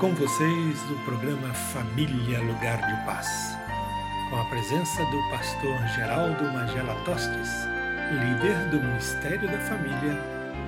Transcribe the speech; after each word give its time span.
Com 0.00 0.14
vocês 0.14 0.78
o 0.92 1.04
programa 1.04 1.52
Família 1.52 2.40
Lugar 2.40 2.78
de 2.86 3.04
Paz, 3.04 3.26
com 4.30 4.36
a 4.36 4.44
presença 4.44 5.04
do 5.06 5.28
pastor 5.28 5.76
Geraldo 5.88 6.44
Magela 6.44 6.94
Tostes, 7.04 7.50
líder 8.12 8.70
do 8.70 8.80
Ministério 8.80 9.48
da 9.50 9.58
Família 9.58 10.14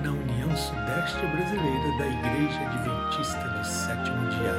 na 0.02 0.10
União 0.10 0.56
Sudeste 0.56 1.20
Brasileira 1.28 1.98
da 1.98 2.06
Igreja 2.08 2.60
Adventista 2.60 3.48
do 3.50 3.64
Sétimo 3.64 4.28
Dia. 4.30 4.54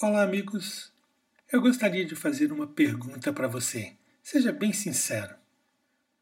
Olá, 0.00 0.22
amigos. 0.22 0.90
Eu 1.52 1.60
gostaria 1.60 2.06
de 2.06 2.16
fazer 2.16 2.50
uma 2.52 2.66
pergunta 2.66 3.34
para 3.34 3.46
você. 3.46 3.92
Seja 4.22 4.50
bem 4.50 4.72
sincero. 4.72 5.45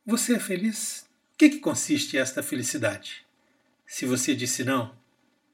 Você 0.07 0.35
é 0.35 0.39
feliz? 0.39 1.07
O 1.33 1.39
que, 1.39 1.49
que 1.49 1.59
consiste 1.61 2.19
esta 2.19 2.43
felicidade? 2.43 3.25
Se 3.87 4.05
você 4.05 4.35
disse 4.35 4.63
não, 4.63 4.95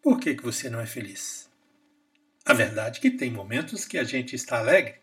por 0.03 0.19
que, 0.19 0.35
que 0.35 0.43
você 0.43 0.69
não 0.69 0.81
é 0.81 0.87
feliz? 0.87 1.49
A 2.45 2.53
verdade 2.53 2.99
é 2.99 3.01
que 3.01 3.13
tem 3.13 3.31
momentos 3.31 3.85
que 3.85 3.97
a 3.97 4.03
gente 4.03 4.35
está 4.35 4.59
alegre, 4.59 4.97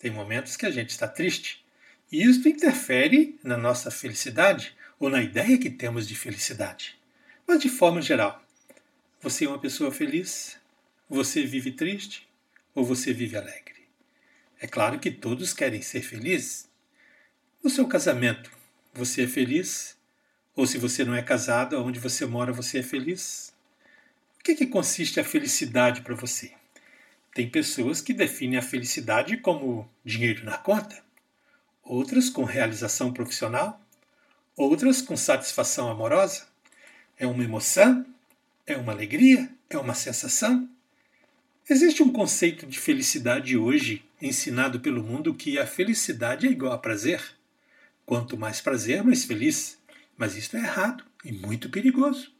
tem 0.00 0.12
momentos 0.12 0.56
que 0.56 0.64
a 0.64 0.70
gente 0.70 0.90
está 0.90 1.08
triste, 1.08 1.64
e 2.12 2.22
isso 2.22 2.48
interfere 2.48 3.36
na 3.42 3.56
nossa 3.56 3.90
felicidade 3.90 4.76
ou 5.00 5.10
na 5.10 5.20
ideia 5.20 5.58
que 5.58 5.70
temos 5.70 6.06
de 6.06 6.14
felicidade. 6.14 6.96
Mas 7.48 7.60
de 7.60 7.68
forma 7.68 8.00
geral, 8.00 8.40
você 9.20 9.44
é 9.44 9.48
uma 9.48 9.58
pessoa 9.58 9.90
feliz? 9.90 10.56
Você 11.08 11.44
vive 11.44 11.72
triste 11.72 12.28
ou 12.76 12.84
você 12.84 13.12
vive 13.12 13.36
alegre? 13.36 13.88
É 14.60 14.68
claro 14.68 15.00
que 15.00 15.10
todos 15.10 15.52
querem 15.52 15.82
ser 15.82 16.02
felizes. 16.02 16.68
No 17.60 17.68
seu 17.68 17.88
casamento, 17.88 18.56
você 18.94 19.24
é 19.24 19.26
feliz? 19.26 19.96
Ou 20.54 20.66
se 20.66 20.78
você 20.78 21.04
não 21.04 21.14
é 21.14 21.22
casado, 21.22 21.80
onde 21.82 22.00
você 22.00 22.26
mora, 22.26 22.52
você 22.52 22.78
é 22.78 22.82
feliz? 22.82 23.52
O 24.40 24.42
que, 24.42 24.54
que 24.54 24.66
consiste 24.66 25.20
a 25.20 25.24
felicidade 25.24 26.02
para 26.02 26.14
você? 26.14 26.52
Tem 27.34 27.48
pessoas 27.48 28.00
que 28.00 28.12
definem 28.12 28.58
a 28.58 28.62
felicidade 28.62 29.36
como 29.36 29.88
dinheiro 30.04 30.44
na 30.44 30.58
conta, 30.58 31.00
outras 31.82 32.28
com 32.28 32.44
realização 32.44 33.12
profissional, 33.12 33.80
outras 34.56 35.00
com 35.00 35.16
satisfação 35.16 35.88
amorosa. 35.88 36.46
É 37.16 37.26
uma 37.26 37.44
emoção? 37.44 38.04
É 38.66 38.76
uma 38.76 38.92
alegria? 38.92 39.48
É 39.70 39.78
uma 39.78 39.94
sensação? 39.94 40.68
Existe 41.70 42.02
um 42.02 42.10
conceito 42.10 42.66
de 42.66 42.78
felicidade 42.78 43.56
hoje 43.56 44.02
ensinado 44.20 44.80
pelo 44.80 45.04
mundo 45.04 45.34
que 45.34 45.58
a 45.58 45.66
felicidade 45.66 46.46
é 46.46 46.50
igual 46.50 46.72
a 46.72 46.78
prazer. 46.78 47.37
Quanto 48.08 48.38
mais 48.38 48.58
prazer, 48.58 49.04
mais 49.04 49.26
feliz. 49.26 49.76
Mas 50.16 50.34
isto 50.34 50.56
é 50.56 50.60
errado 50.60 51.04
e 51.22 51.30
muito 51.30 51.68
perigoso. 51.68 52.32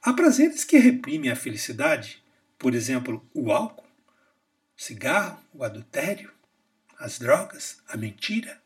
Há 0.00 0.14
prazeres 0.14 0.64
que 0.64 0.78
reprimem 0.78 1.30
a 1.30 1.36
felicidade, 1.36 2.24
por 2.58 2.74
exemplo, 2.74 3.22
o 3.34 3.52
álcool, 3.52 3.84
o 3.84 4.82
cigarro, 4.82 5.44
o 5.52 5.62
adultério, 5.62 6.32
as 6.98 7.18
drogas, 7.18 7.82
a 7.86 7.98
mentira. 7.98 8.58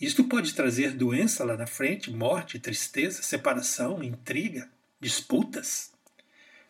Isto 0.00 0.22
pode 0.22 0.54
trazer 0.54 0.92
doença 0.92 1.42
lá 1.42 1.56
na 1.56 1.66
frente, 1.66 2.12
morte, 2.12 2.60
tristeza, 2.60 3.20
separação, 3.20 4.04
intriga, 4.04 4.70
disputas. 5.00 5.90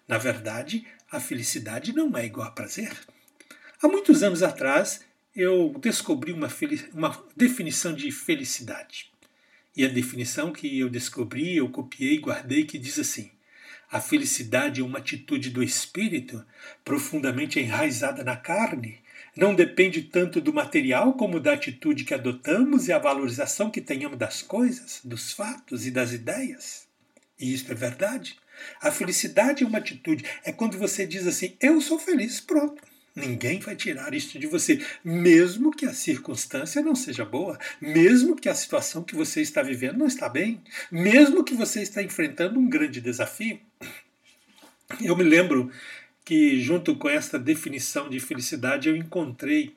Na 0.08 0.16
verdade, 0.16 0.86
a 1.10 1.20
felicidade 1.20 1.92
não 1.92 2.16
é 2.16 2.24
igual 2.24 2.48
a 2.48 2.52
prazer. 2.52 2.96
Há 3.82 3.88
muitos 3.88 4.22
anos 4.22 4.42
atrás, 4.42 5.04
eu 5.34 5.74
descobri 5.80 6.32
uma, 6.32 6.48
uma 6.92 7.24
definição 7.36 7.92
de 7.92 8.10
felicidade. 8.12 9.10
E 9.76 9.84
a 9.84 9.88
definição 9.88 10.52
que 10.52 10.78
eu 10.78 10.88
descobri, 10.88 11.56
eu 11.56 11.68
copiei 11.68 12.18
guardei, 12.18 12.64
que 12.64 12.78
diz 12.78 12.98
assim: 12.98 13.32
a 13.90 14.00
felicidade 14.00 14.80
é 14.80 14.84
uma 14.84 14.98
atitude 14.98 15.50
do 15.50 15.62
espírito 15.62 16.44
profundamente 16.84 17.58
enraizada 17.58 18.22
na 18.22 18.36
carne. 18.36 19.02
Não 19.36 19.54
depende 19.54 20.02
tanto 20.02 20.40
do 20.40 20.52
material 20.52 21.14
como 21.14 21.40
da 21.40 21.54
atitude 21.54 22.04
que 22.04 22.14
adotamos 22.14 22.86
e 22.86 22.92
a 22.92 22.98
valorização 22.98 23.70
que 23.70 23.80
tenhamos 23.80 24.18
das 24.18 24.42
coisas, 24.42 25.00
dos 25.04 25.32
fatos 25.32 25.86
e 25.86 25.90
das 25.90 26.12
ideias. 26.12 26.86
E 27.38 27.52
isso 27.52 27.70
é 27.70 27.74
verdade. 27.74 28.36
A 28.80 28.92
felicidade 28.92 29.64
é 29.64 29.66
uma 29.66 29.78
atitude. 29.78 30.24
É 30.44 30.52
quando 30.52 30.78
você 30.78 31.04
diz 31.04 31.26
assim: 31.26 31.56
Eu 31.60 31.80
sou 31.80 31.98
feliz, 31.98 32.40
pronto. 32.40 32.80
Ninguém 33.14 33.60
vai 33.60 33.76
tirar 33.76 34.12
isto 34.12 34.40
de 34.40 34.46
você, 34.48 34.84
mesmo 35.04 35.70
que 35.70 35.86
a 35.86 35.94
circunstância 35.94 36.82
não 36.82 36.96
seja 36.96 37.24
boa, 37.24 37.56
mesmo 37.80 38.34
que 38.34 38.48
a 38.48 38.54
situação 38.54 39.04
que 39.04 39.14
você 39.14 39.40
está 39.40 39.62
vivendo 39.62 39.98
não 39.98 40.06
está 40.06 40.28
bem, 40.28 40.60
mesmo 40.90 41.44
que 41.44 41.54
você 41.54 41.80
está 41.80 42.02
enfrentando 42.02 42.58
um 42.58 42.68
grande 42.68 43.00
desafio. 43.00 43.60
Eu 45.00 45.16
me 45.16 45.22
lembro 45.22 45.70
que, 46.24 46.60
junto 46.60 46.96
com 46.96 47.08
esta 47.08 47.38
definição 47.38 48.08
de 48.08 48.18
felicidade, 48.18 48.88
eu 48.88 48.96
encontrei 48.96 49.76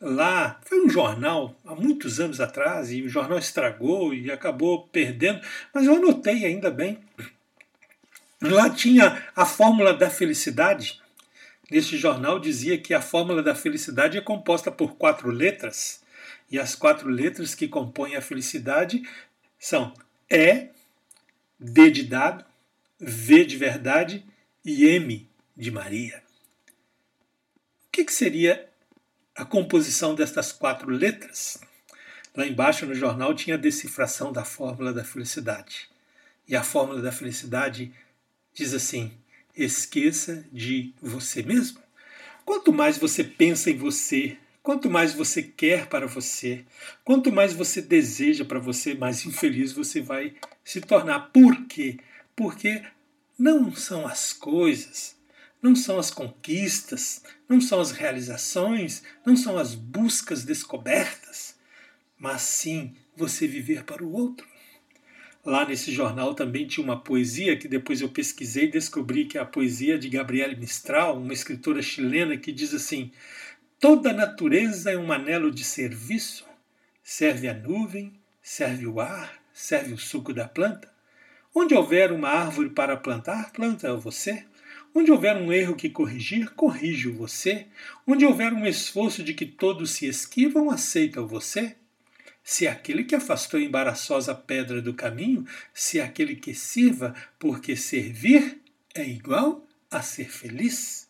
lá, 0.00 0.60
foi 0.64 0.84
um 0.84 0.88
jornal 0.88 1.58
há 1.64 1.74
muitos 1.74 2.20
anos 2.20 2.40
atrás, 2.40 2.92
e 2.92 3.02
o 3.02 3.08
jornal 3.08 3.38
estragou 3.38 4.14
e 4.14 4.30
acabou 4.30 4.86
perdendo, 4.86 5.40
mas 5.74 5.86
eu 5.86 5.96
anotei 5.96 6.44
ainda 6.44 6.70
bem. 6.70 7.00
Lá 8.40 8.70
tinha 8.70 9.24
a 9.34 9.44
fórmula 9.44 9.92
da 9.92 10.08
felicidade 10.08 11.00
Neste 11.70 11.96
jornal 11.96 12.38
dizia 12.38 12.78
que 12.78 12.94
a 12.94 13.02
fórmula 13.02 13.42
da 13.42 13.54
felicidade 13.54 14.16
é 14.16 14.20
composta 14.20 14.70
por 14.70 14.96
quatro 14.96 15.30
letras, 15.30 16.02
e 16.50 16.58
as 16.58 16.74
quatro 16.74 17.08
letras 17.08 17.54
que 17.54 17.66
compõem 17.66 18.14
a 18.14 18.22
felicidade 18.22 19.02
são 19.58 19.92
E, 20.30 20.68
D 21.58 21.90
de 21.90 22.04
dado, 22.04 22.44
V 22.98 23.44
de 23.44 23.56
verdade 23.56 24.24
e 24.64 24.86
M 24.86 25.28
de 25.56 25.70
Maria. 25.70 26.22
O 27.86 27.90
que, 27.90 28.04
que 28.04 28.12
seria 28.12 28.68
a 29.34 29.44
composição 29.44 30.14
destas 30.14 30.52
quatro 30.52 30.90
letras? 30.90 31.58
Lá 32.34 32.46
embaixo 32.46 32.86
no 32.86 32.94
jornal 32.94 33.34
tinha 33.34 33.56
a 33.56 33.58
decifração 33.58 34.32
da 34.32 34.44
fórmula 34.44 34.92
da 34.92 35.02
felicidade. 35.02 35.88
E 36.46 36.54
a 36.54 36.62
fórmula 36.62 37.00
da 37.00 37.10
felicidade 37.10 37.92
diz 38.52 38.74
assim: 38.74 39.12
esqueça 39.56 40.44
de 40.52 40.92
você 41.00 41.42
mesmo. 41.42 41.80
Quanto 42.44 42.72
mais 42.72 42.98
você 42.98 43.24
pensa 43.24 43.70
em 43.70 43.76
você, 43.76 44.36
quanto 44.62 44.90
mais 44.90 45.14
você 45.14 45.42
quer 45.42 45.86
para 45.86 46.06
você, 46.06 46.64
quanto 47.04 47.32
mais 47.32 47.52
você 47.52 47.80
deseja 47.80 48.44
para 48.44 48.58
você, 48.58 48.94
mais 48.94 49.24
infeliz 49.24 49.72
você 49.72 50.00
vai 50.00 50.34
se 50.64 50.80
tornar. 50.80 51.30
Por 51.32 51.66
quê? 51.66 51.98
Porque 52.36 52.82
não 53.38 53.74
são 53.74 54.06
as 54.06 54.32
coisas, 54.32 55.16
não 55.62 55.74
são 55.74 55.98
as 55.98 56.10
conquistas, 56.10 57.22
não 57.48 57.60
são 57.60 57.80
as 57.80 57.90
realizações, 57.90 59.02
não 59.24 59.36
são 59.36 59.58
as 59.58 59.74
buscas 59.74 60.44
descobertas, 60.44 61.56
mas 62.18 62.42
sim 62.42 62.94
você 63.16 63.46
viver 63.46 63.84
para 63.84 64.04
o 64.04 64.12
outro. 64.12 64.46
Lá 65.46 65.64
nesse 65.64 65.92
jornal 65.92 66.34
também 66.34 66.66
tinha 66.66 66.82
uma 66.82 67.00
poesia 67.00 67.56
que 67.56 67.68
depois 67.68 68.00
eu 68.00 68.08
pesquisei 68.08 68.64
e 68.64 68.70
descobri 68.72 69.26
que 69.26 69.38
é 69.38 69.40
a 69.40 69.44
poesia 69.44 69.96
de 69.96 70.08
Gabriele 70.08 70.56
Mistral, 70.56 71.16
uma 71.18 71.32
escritora 71.32 71.80
chilena 71.80 72.36
que 72.36 72.50
diz 72.50 72.74
assim: 72.74 73.12
Toda 73.78 74.12
natureza 74.12 74.90
é 74.90 74.98
um 74.98 75.12
anelo 75.12 75.52
de 75.52 75.62
serviço. 75.62 76.44
Serve 77.00 77.48
a 77.48 77.54
nuvem, 77.54 78.12
serve 78.42 78.88
o 78.88 78.98
ar, 78.98 79.40
serve 79.52 79.94
o 79.94 79.98
suco 79.98 80.34
da 80.34 80.48
planta. 80.48 80.92
Onde 81.54 81.76
houver 81.76 82.10
uma 82.10 82.28
árvore 82.28 82.70
para 82.70 82.96
plantar, 82.96 83.52
planta 83.52 83.94
você. 83.94 84.44
Onde 84.92 85.12
houver 85.12 85.36
um 85.36 85.52
erro 85.52 85.76
que 85.76 85.88
corrigir, 85.88 86.50
corrige-o 86.56 87.14
você. 87.14 87.68
Onde 88.04 88.26
houver 88.26 88.52
um 88.52 88.66
esforço 88.66 89.22
de 89.22 89.32
que 89.32 89.46
todos 89.46 89.92
se 89.92 90.06
esquivam, 90.06 90.72
aceita-o 90.72 91.24
você 91.24 91.76
se 92.48 92.68
aquele 92.68 93.02
que 93.02 93.16
afastou 93.16 93.58
embaraçosa 93.58 94.32
pedra 94.32 94.80
do 94.80 94.94
caminho, 94.94 95.44
se 95.74 96.00
aquele 96.00 96.36
que 96.36 96.54
sirva, 96.54 97.12
porque 97.40 97.74
servir 97.74 98.62
é 98.94 99.04
igual 99.04 99.66
a 99.90 100.00
ser 100.00 100.30
feliz. 100.30 101.08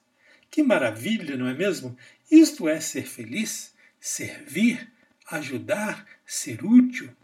Que 0.50 0.62
maravilha, 0.62 1.36
não 1.36 1.46
é 1.46 1.52
mesmo? 1.52 1.94
Isto 2.30 2.66
é 2.66 2.80
ser 2.80 3.06
feliz, 3.06 3.74
servir, 4.00 4.90
ajudar, 5.30 6.06
ser 6.24 6.64
útil, 6.64 7.14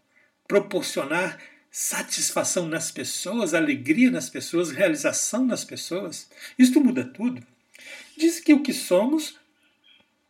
proporcionar 0.47 1.39
satisfação 1.71 2.69
nas 2.69 2.91
pessoas, 2.91 3.55
alegria 3.55 4.11
nas 4.11 4.29
pessoas, 4.29 4.71
realização 4.71 5.47
nas 5.47 5.65
pessoas. 5.65 6.29
Isto 6.59 6.85
muda 6.85 7.03
tudo. 7.03 7.43
Diz 8.15 8.41
que 8.41 8.53
o 8.53 8.63
que 8.63 8.75
somos 8.75 9.41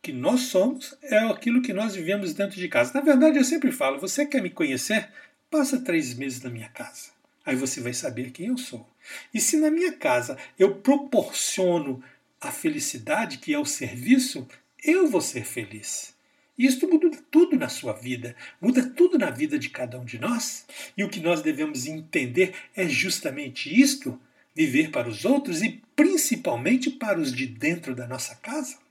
que 0.03 0.11
nós 0.11 0.41
somos 0.41 0.93
é 1.01 1.17
aquilo 1.19 1.61
que 1.61 1.71
nós 1.71 1.95
vivemos 1.95 2.33
dentro 2.33 2.57
de 2.57 2.67
casa. 2.67 2.91
Na 2.93 2.99
verdade, 2.99 3.37
eu 3.37 3.43
sempre 3.43 3.71
falo: 3.71 4.01
você 4.01 4.25
quer 4.25 4.41
me 4.41 4.49
conhecer? 4.49 5.09
Passa 5.49 5.79
três 5.79 6.13
meses 6.13 6.41
na 6.41 6.49
minha 6.49 6.67
casa. 6.67 7.11
Aí 7.45 7.55
você 7.55 7.79
vai 7.79 7.93
saber 7.93 8.31
quem 8.31 8.47
eu 8.47 8.57
sou. 8.57 8.85
E 9.33 9.39
se 9.39 9.55
na 9.55 9.71
minha 9.71 9.93
casa 9.93 10.37
eu 10.59 10.75
proporciono 10.75 12.03
a 12.39 12.51
felicidade, 12.51 13.37
que 13.37 13.53
é 13.53 13.57
o 13.57 13.65
serviço, 13.65 14.45
eu 14.83 15.07
vou 15.07 15.21
ser 15.21 15.45
feliz. 15.45 16.13
Isso 16.57 16.87
muda 16.87 17.09
tudo 17.31 17.57
na 17.57 17.69
sua 17.69 17.93
vida, 17.93 18.35
muda 18.61 18.85
tudo 18.85 19.17
na 19.17 19.29
vida 19.29 19.57
de 19.57 19.69
cada 19.69 19.97
um 19.97 20.03
de 20.03 20.19
nós. 20.19 20.65
E 20.97 21.03
o 21.03 21.09
que 21.09 21.21
nós 21.21 21.41
devemos 21.41 21.85
entender 21.85 22.53
é 22.75 22.89
justamente 22.89 23.73
isto: 23.73 24.19
viver 24.53 24.91
para 24.91 25.07
os 25.07 25.23
outros 25.23 25.61
e 25.61 25.81
principalmente 25.95 26.91
para 26.91 27.21
os 27.21 27.33
de 27.33 27.47
dentro 27.47 27.95
da 27.95 28.05
nossa 28.05 28.35
casa. 28.35 28.82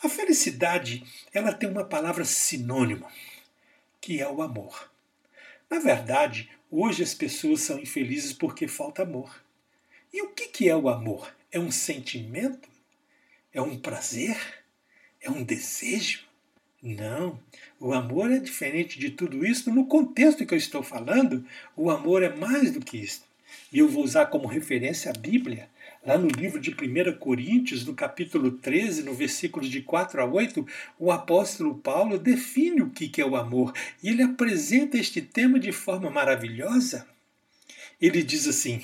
A 0.00 0.08
felicidade, 0.08 1.04
ela 1.34 1.52
tem 1.52 1.68
uma 1.68 1.84
palavra 1.84 2.24
sinônimo, 2.24 3.06
que 4.00 4.20
é 4.20 4.28
o 4.28 4.42
amor. 4.42 4.88
Na 5.68 5.80
verdade, 5.80 6.48
hoje 6.70 7.02
as 7.02 7.14
pessoas 7.14 7.62
são 7.62 7.80
infelizes 7.80 8.32
porque 8.32 8.68
falta 8.68 9.02
amor. 9.02 9.42
E 10.12 10.22
o 10.22 10.28
que 10.28 10.68
é 10.68 10.76
o 10.76 10.88
amor? 10.88 11.34
É 11.50 11.58
um 11.58 11.72
sentimento? 11.72 12.68
É 13.52 13.60
um 13.60 13.76
prazer? 13.76 14.36
É 15.20 15.28
um 15.28 15.42
desejo? 15.42 16.28
Não, 16.80 17.40
o 17.80 17.92
amor 17.92 18.30
é 18.30 18.38
diferente 18.38 19.00
de 19.00 19.10
tudo 19.10 19.44
isso. 19.44 19.68
No 19.74 19.86
contexto 19.86 20.46
que 20.46 20.54
eu 20.54 20.58
estou 20.58 20.80
falando, 20.80 21.44
o 21.76 21.90
amor 21.90 22.22
é 22.22 22.28
mais 22.28 22.72
do 22.72 22.78
que 22.80 22.98
isso. 22.98 23.27
E 23.72 23.80
eu 23.80 23.88
vou 23.88 24.02
usar 24.02 24.26
como 24.26 24.48
referência 24.48 25.10
a 25.10 25.18
Bíblia, 25.18 25.68
lá 26.04 26.16
no 26.16 26.28
livro 26.28 26.58
de 26.58 26.70
1 26.70 27.18
Coríntios, 27.18 27.84
no 27.84 27.94
capítulo 27.94 28.52
13, 28.52 29.02
no 29.02 29.12
versículos 29.12 29.68
de 29.68 29.82
4 29.82 30.22
a 30.22 30.24
8, 30.24 30.66
o 30.98 31.12
apóstolo 31.12 31.74
Paulo 31.74 32.18
define 32.18 32.80
o 32.80 32.90
que 32.90 33.20
é 33.20 33.26
o 33.26 33.36
amor. 33.36 33.74
E 34.02 34.08
ele 34.08 34.22
apresenta 34.22 34.96
este 34.96 35.20
tema 35.20 35.58
de 35.58 35.70
forma 35.70 36.10
maravilhosa. 36.10 37.06
Ele 38.00 38.22
diz 38.22 38.46
assim: 38.46 38.82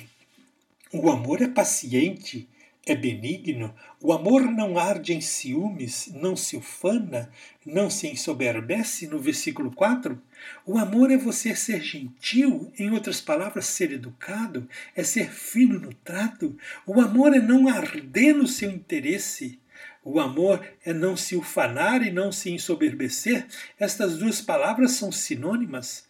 o 0.93 1.09
amor 1.09 1.41
é 1.41 1.47
paciente, 1.47 2.47
é 2.85 2.95
benigno, 2.95 3.73
o 3.99 4.13
amor 4.13 4.43
não 4.43 4.77
arde 4.77 5.13
em 5.13 5.19
ciúmes, 5.19 6.11
não 6.13 6.35
se 6.35 6.55
ufana, 6.55 7.31
não 7.65 7.89
se 7.89 8.07
ensoberbece, 8.07 9.07
no 9.07 9.19
versículo 9.19 9.71
4. 9.71 10.21
O 10.65 10.77
amor 10.77 11.09
é 11.09 11.17
você 11.17 11.55
ser 11.55 11.81
gentil, 11.81 12.71
em 12.77 12.91
outras 12.91 13.19
palavras, 13.19 13.65
ser 13.65 13.91
educado, 13.91 14.69
é 14.95 15.03
ser 15.03 15.31
fino 15.31 15.79
no 15.79 15.93
trato. 15.95 16.55
O 16.85 17.01
amor 17.01 17.35
é 17.35 17.39
não 17.39 17.67
arder 17.67 18.35
no 18.35 18.47
seu 18.47 18.69
interesse. 18.69 19.59
O 20.03 20.19
amor 20.19 20.63
é 20.85 20.93
não 20.93 21.17
se 21.17 21.35
ufanar 21.35 22.05
e 22.05 22.11
não 22.11 22.31
se 22.31 22.51
ensoberbecer. 22.51 23.47
Estas 23.79 24.19
duas 24.19 24.39
palavras 24.41 24.91
são 24.91 25.11
sinônimas. 25.11 26.07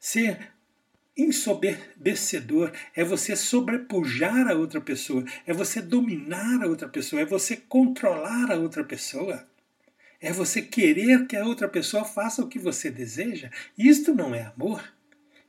Ser 0.00 0.55
ensoberbecedor, 1.16 2.72
é 2.94 3.02
você 3.02 3.34
sobrepujar 3.34 4.48
a 4.48 4.54
outra 4.54 4.80
pessoa, 4.80 5.24
é 5.46 5.52
você 5.52 5.80
dominar 5.80 6.62
a 6.62 6.66
outra 6.66 6.88
pessoa, 6.88 7.22
é 7.22 7.24
você 7.24 7.56
controlar 7.56 8.50
a 8.50 8.56
outra 8.56 8.84
pessoa. 8.84 9.46
É 10.20 10.32
você 10.32 10.62
querer 10.62 11.26
que 11.26 11.36
a 11.36 11.44
outra 11.44 11.68
pessoa 11.68 12.04
faça 12.04 12.42
o 12.42 12.48
que 12.48 12.58
você 12.58 12.90
deseja. 12.90 13.50
Isto 13.76 14.14
não 14.14 14.34
é 14.34 14.42
amor. 14.42 14.82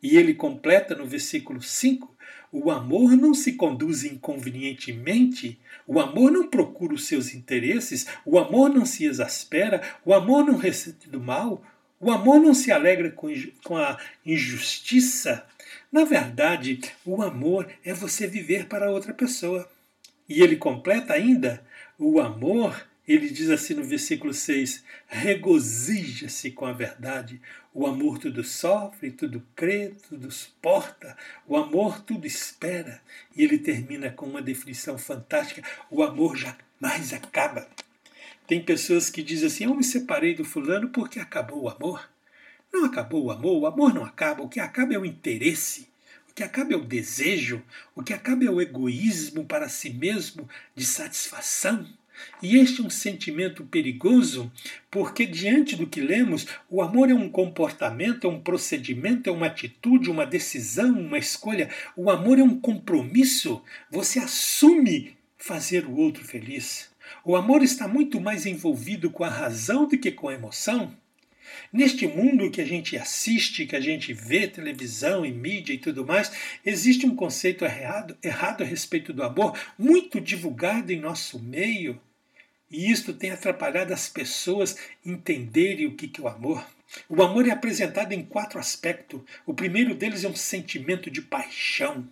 E 0.04 0.18
ele 0.18 0.34
completa 0.34 0.94
no 0.94 1.06
versículo 1.06 1.62
5: 1.62 2.16
o 2.52 2.70
amor 2.72 3.16
não 3.16 3.34
se 3.34 3.54
conduz 3.54 4.04
inconvenientemente, 4.04 5.60
o 5.86 6.00
amor 6.00 6.32
não 6.32 6.48
procura 6.48 6.94
os 6.94 7.08
seus 7.08 7.34
interesses, 7.34 8.06
o 8.26 8.38
amor 8.38 8.70
não 8.70 8.86
se 8.86 9.06
exaspera, 9.06 9.82
o 10.06 10.14
amor 10.14 10.46
não 10.46 10.58
recebe 10.58 11.08
do 11.08 11.20
mal, 11.20 11.64
o 12.00 12.12
amor 12.12 12.40
não 12.40 12.54
se 12.54 12.72
alegra 12.72 13.12
com 13.12 13.78
a 13.78 13.98
injustiça, 14.26 15.46
na 15.92 16.04
verdade, 16.04 16.82
o 17.06 17.22
amor 17.22 17.70
é 17.84 17.94
você 17.94 18.28
viver 18.28 18.66
para 18.66 18.92
outra 18.92 19.14
pessoa. 19.14 19.70
E 20.28 20.42
ele 20.42 20.58
completa 20.58 21.14
ainda: 21.14 21.66
o 21.98 22.20
amor, 22.20 22.88
ele 23.08 23.30
diz 23.30 23.50
assim 23.50 23.74
no 23.74 23.84
versículo 23.84 24.34
6, 24.34 24.84
regozija-se 25.08 26.52
com 26.52 26.66
a 26.66 26.74
verdade. 26.74 27.42
O 27.74 27.86
amor 27.86 28.18
tudo 28.18 28.44
sofre, 28.44 29.12
tudo 29.12 29.42
crê, 29.56 29.94
tudo 30.10 30.30
suporta. 30.32 31.16
O 31.48 31.56
amor 31.56 32.02
tudo 32.02 32.28
espera. 32.28 33.02
E 33.36 33.44
ele 33.44 33.58
termina 33.58 34.10
com 34.10 34.26
uma 34.26 34.42
definição 34.42 34.98
fantástica: 34.98 35.64
o 35.90 36.04
amor 36.04 36.36
jamais 36.36 37.14
acaba. 37.14 37.68
Tem 38.46 38.62
pessoas 38.62 39.10
que 39.10 39.24
dizem 39.24 39.48
assim: 39.48 39.64
eu 39.66 39.76
me 39.76 39.84
separei 39.84 40.36
do 40.36 40.44
fulano 40.44 40.90
porque 40.90 41.20
acabou 41.20 41.64
o 41.64 41.70
amor. 41.70 42.10
Não 42.72 42.86
acabou 42.86 43.26
o 43.26 43.32
amor, 43.32 43.62
o 43.62 43.66
amor 43.66 43.94
não 43.94 44.04
acaba, 44.04 44.44
o 44.44 44.50
que 44.50 44.60
acaba 44.60 44.94
é 44.94 44.98
o 44.98 45.06
interesse, 45.06 45.88
o 46.30 46.34
que 46.34 46.44
acaba 46.44 46.74
é 46.74 46.76
o 46.76 46.84
desejo, 46.84 47.64
o 47.96 48.04
que 48.04 48.14
acaba 48.14 48.46
é 48.46 48.50
o 48.50 48.62
egoísmo 48.62 49.46
para 49.46 49.70
si 49.70 49.90
mesmo 49.90 50.48
de 50.76 50.86
satisfação. 50.86 51.88
E 52.42 52.58
este 52.58 52.82
é 52.82 52.84
um 52.84 52.90
sentimento 52.90 53.64
perigoso, 53.64 54.52
porque 54.90 55.26
diante 55.26 55.76
do 55.76 55.88
que 55.88 56.02
lemos, 56.02 56.48
o 56.70 56.82
amor 56.82 57.10
é 57.10 57.14
um 57.14 57.30
comportamento, 57.30 58.28
é 58.28 58.30
um 58.30 58.40
procedimento, 58.40 59.30
é 59.30 59.34
uma 59.34 59.48
atitude, 59.48 60.10
uma 60.10 60.26
decisão, 60.26 61.00
uma 61.00 61.18
escolha. 61.18 61.70
O 61.96 62.10
amor 62.10 62.40
é 62.40 62.44
um 62.44 62.60
compromisso. 62.60 63.62
Você 63.92 64.20
assume 64.20 65.16
fazer 65.38 65.86
o 65.86 65.96
outro 65.96 66.24
feliz. 66.24 66.90
O 67.24 67.36
amor 67.36 67.62
está 67.64 67.88
muito 67.88 68.20
mais 68.20 68.46
envolvido 68.46 69.10
com 69.10 69.24
a 69.24 69.30
razão 69.30 69.88
do 69.88 69.98
que 69.98 70.12
com 70.12 70.28
a 70.28 70.34
emoção. 70.34 70.96
Neste 71.72 72.08
mundo 72.08 72.52
que 72.52 72.62
a 72.62 72.66
gente 72.66 72.98
assiste, 72.98 73.66
que 73.66 73.76
a 73.76 73.80
gente 73.80 74.14
vê 74.14 74.48
televisão 74.48 75.26
e 75.26 75.32
mídia 75.32 75.74
e 75.74 75.78
tudo 75.78 76.06
mais, 76.06 76.32
existe 76.66 77.06
um 77.06 77.16
conceito 77.16 77.66
errado, 77.66 78.18
errado 78.24 78.64
a 78.64 78.66
respeito 78.66 79.14
do 79.14 79.24
amor, 79.24 79.58
muito 79.78 80.20
divulgado 80.22 80.92
em 80.92 81.00
nosso 81.00 81.40
meio. 81.40 82.00
E 82.70 82.92
isto 82.92 83.14
tem 83.14 83.32
atrapalhado 83.32 83.94
as 83.94 84.10
pessoas 84.10 84.78
entenderem 85.06 85.88
o 85.88 85.96
que 85.96 86.20
é 86.20 86.24
o 86.24 86.28
amor. 86.28 86.66
O 87.10 87.22
amor 87.22 87.48
é 87.48 87.52
apresentado 87.52 88.14
em 88.14 88.24
quatro 88.24 88.60
aspectos. 88.60 89.22
O 89.46 89.54
primeiro 89.54 89.94
deles 89.94 90.24
é 90.24 90.30
um 90.30 90.36
sentimento 90.36 91.10
de 91.10 91.22
paixão. 91.22 92.08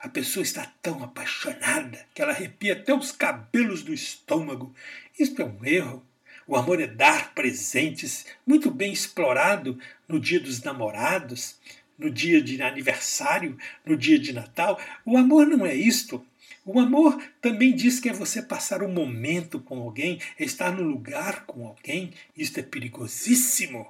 A 0.00 0.08
pessoa 0.08 0.42
está 0.42 0.72
tão 0.82 1.02
apaixonada 1.02 2.06
que 2.14 2.22
ela 2.22 2.32
arrepia 2.32 2.74
até 2.74 2.94
os 2.94 3.10
cabelos 3.10 3.82
do 3.82 3.92
estômago. 3.92 4.74
Isto 5.18 5.42
é 5.42 5.44
um 5.44 5.64
erro. 5.64 6.06
O 6.46 6.54
amor 6.54 6.80
é 6.80 6.86
dar 6.86 7.34
presentes, 7.34 8.24
muito 8.46 8.70
bem 8.70 8.92
explorado 8.92 9.78
no 10.06 10.20
dia 10.20 10.38
dos 10.38 10.62
namorados, 10.62 11.58
no 11.98 12.08
dia 12.08 12.40
de 12.40 12.62
aniversário, 12.62 13.58
no 13.84 13.96
dia 13.96 14.18
de 14.18 14.32
Natal. 14.32 14.80
O 15.04 15.16
amor 15.16 15.46
não 15.46 15.66
é 15.66 15.74
isto. 15.74 16.24
O 16.64 16.78
amor 16.78 17.20
também 17.40 17.74
diz 17.74 17.98
que 17.98 18.08
é 18.08 18.12
você 18.12 18.40
passar 18.40 18.82
um 18.82 18.92
momento 18.92 19.58
com 19.58 19.80
alguém, 19.80 20.20
é 20.38 20.44
estar 20.44 20.70
no 20.70 20.82
lugar 20.82 21.46
com 21.46 21.66
alguém. 21.66 22.12
Isto 22.36 22.60
é 22.60 22.62
perigosíssimo. 22.62 23.86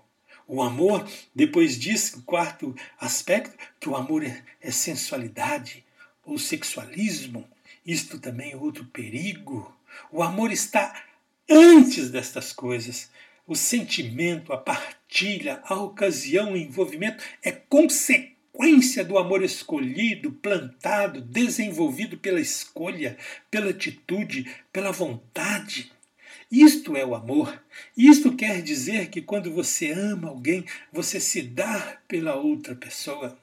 O 0.49 0.63
amor, 0.63 1.07
depois 1.35 1.79
diz, 1.79 2.15
o 2.15 2.23
quarto 2.23 2.75
aspecto, 2.99 3.57
que 3.81 3.89
o 3.89 3.97
amor 3.97 4.25
é, 4.25 4.43
é 4.61 4.71
sensualidade 4.71 5.85
ou 6.25 6.39
sexualismo. 6.39 7.47
Isto 7.85 8.19
também 8.19 8.53
é 8.53 8.57
outro 8.57 8.85
perigo. 8.87 9.75
O 10.13 10.23
amor 10.23 10.53
está 10.53 10.95
Antes 11.49 12.11
destas 12.11 12.53
coisas, 12.53 13.09
o 13.47 13.55
sentimento, 13.55 14.53
a 14.53 14.57
partilha, 14.57 15.61
a 15.63 15.77
ocasião, 15.77 16.53
o 16.53 16.57
envolvimento 16.57 17.23
é 17.41 17.53
consequência 17.53 19.05
do 19.05 19.17
amor 19.17 19.45
escolhido, 19.45 20.33
plantado, 20.33 21.21
desenvolvido 21.21 22.19
pela 22.19 22.41
escolha, 22.41 23.17
pela 23.49 23.71
atitude, 23.71 24.51
pela 24.73 24.91
vontade. 24.91 25.93
Isto 26.51 26.97
é 26.97 27.07
o 27.07 27.15
amor. 27.15 27.63
Isto 27.97 28.35
quer 28.35 28.61
dizer 28.61 29.09
que 29.09 29.23
quando 29.23 29.53
você 29.53 29.93
ama 29.93 30.29
alguém, 30.29 30.65
você 30.93 31.21
se 31.21 31.43
dá 31.43 31.99
pela 32.09 32.35
outra 32.35 32.75
pessoa. 32.75 33.39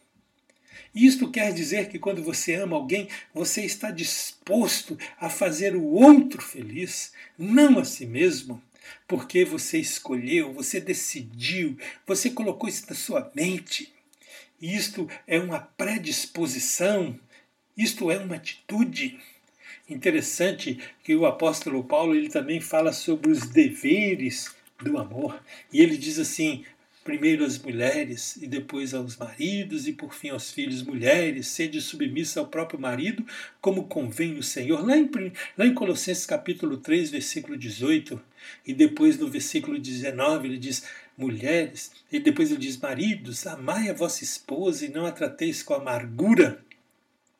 Isto 0.93 1.31
quer 1.31 1.51
dizer 1.53 1.89
que 1.89 1.97
quando 1.97 2.21
você 2.21 2.53
ama 2.55 2.75
alguém, 2.75 3.07
você 3.33 3.63
está 3.65 3.89
disposto 3.89 4.97
a 5.19 5.29
fazer 5.29 5.75
o 5.75 5.83
outro 5.83 6.41
feliz, 6.41 7.11
não 7.37 7.79
a 7.79 7.85
si 7.85 8.05
mesmo, 8.05 8.61
porque 9.07 9.43
você 9.43 9.79
escolheu, 9.79 10.53
você 10.53 10.79
decidiu, 10.79 11.77
você 12.05 12.29
colocou 12.29 12.69
isso 12.69 12.85
na 12.87 12.95
sua 12.95 13.31
mente. 13.33 13.91
Isto 14.61 15.09
é 15.25 15.39
uma 15.39 15.59
predisposição, 15.59 17.19
isto 17.75 18.11
é 18.11 18.17
uma 18.17 18.35
atitude. 18.35 19.19
Interessante 19.89 20.79
que 21.03 21.15
o 21.15 21.25
apóstolo 21.25 21.83
Paulo 21.83 22.15
ele 22.15 22.29
também 22.29 22.61
fala 22.61 22.93
sobre 22.93 23.31
os 23.31 23.47
deveres 23.47 24.55
do 24.81 24.97
amor. 24.97 25.41
E 25.71 25.81
ele 25.81 25.97
diz 25.97 26.19
assim: 26.19 26.63
primeiro 27.03 27.43
às 27.43 27.57
mulheres 27.57 28.37
e 28.37 28.47
depois 28.47 28.93
aos 28.93 29.17
maridos 29.17 29.87
e 29.87 29.93
por 29.93 30.13
fim 30.13 30.29
aos 30.29 30.51
filhos 30.51 30.81
mulheres, 30.81 31.47
sede 31.47 31.81
submissa 31.81 32.39
ao 32.39 32.47
próprio 32.47 32.79
marido, 32.79 33.25
como 33.59 33.87
convém 33.87 34.33
no 34.33 34.43
Senhor. 34.43 34.85
Lá 34.85 34.97
em, 34.97 35.09
lá 35.57 35.65
em 35.65 35.73
Colossenses 35.73 36.25
capítulo 36.25 36.77
3, 36.77 37.11
versículo 37.11 37.57
18, 37.57 38.21
e 38.65 38.73
depois 38.73 39.17
no 39.17 39.27
versículo 39.27 39.77
19 39.77 40.47
ele 40.47 40.57
diz, 40.57 40.83
mulheres, 41.17 41.91
e 42.11 42.19
depois 42.19 42.49
ele 42.49 42.59
diz, 42.59 42.77
maridos, 42.77 43.45
amai 43.45 43.89
a 43.89 43.93
vossa 43.93 44.23
esposa 44.23 44.85
e 44.85 44.89
não 44.89 45.05
a 45.05 45.11
trateis 45.11 45.61
com 45.61 45.73
amargura. 45.73 46.63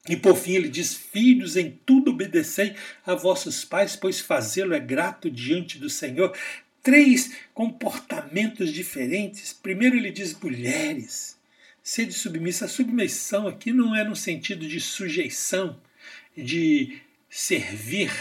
E 0.09 0.17
por 0.17 0.35
fim 0.35 0.55
ele 0.55 0.67
diz: 0.67 0.93
Filhos, 0.93 1.55
em 1.55 1.79
tudo 1.85 2.11
obedecei 2.11 2.75
a 3.05 3.15
vossos 3.15 3.63
pais, 3.63 3.95
pois 3.95 4.19
fazê-lo 4.19 4.73
é 4.73 4.79
grato 4.79 5.31
diante 5.31 5.79
do 5.79 5.89
Senhor. 5.89 6.35
Três 6.83 7.31
comportamentos 7.53 8.71
diferentes. 8.71 9.53
Primeiro, 9.53 9.95
ele 9.95 10.11
diz 10.11 10.37
mulheres. 10.37 11.39
Sede 11.81 12.13
submissa. 12.13 12.65
A 12.65 12.67
submissão 12.67 13.47
aqui 13.47 13.71
não 13.71 13.95
é 13.95 14.03
no 14.03 14.15
sentido 14.15 14.67
de 14.67 14.79
sujeição, 14.79 15.79
de 16.35 17.01
servir 17.29 18.11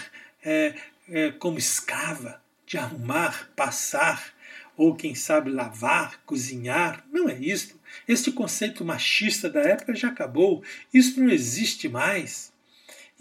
é, 0.45 0.75
é, 1.11 1.31
como 1.33 1.59
escrava, 1.59 2.41
de 2.65 2.79
arrumar, 2.79 3.51
passar, 3.55 4.33
ou 4.77 4.95
quem 4.95 5.15
sabe 5.15 5.51
lavar, 5.51 6.21
cozinhar. 6.25 7.05
Não 7.13 7.29
é 7.29 7.39
isso. 7.39 7.79
Este 8.09 8.33
conceito 8.33 8.85
machista 8.85 9.51
da 9.51 9.61
época 9.61 9.95
já 9.95 10.09
acabou. 10.09 10.63
Isso 10.95 11.21
não 11.21 11.31
existe 11.31 11.89
mais. 11.89 12.52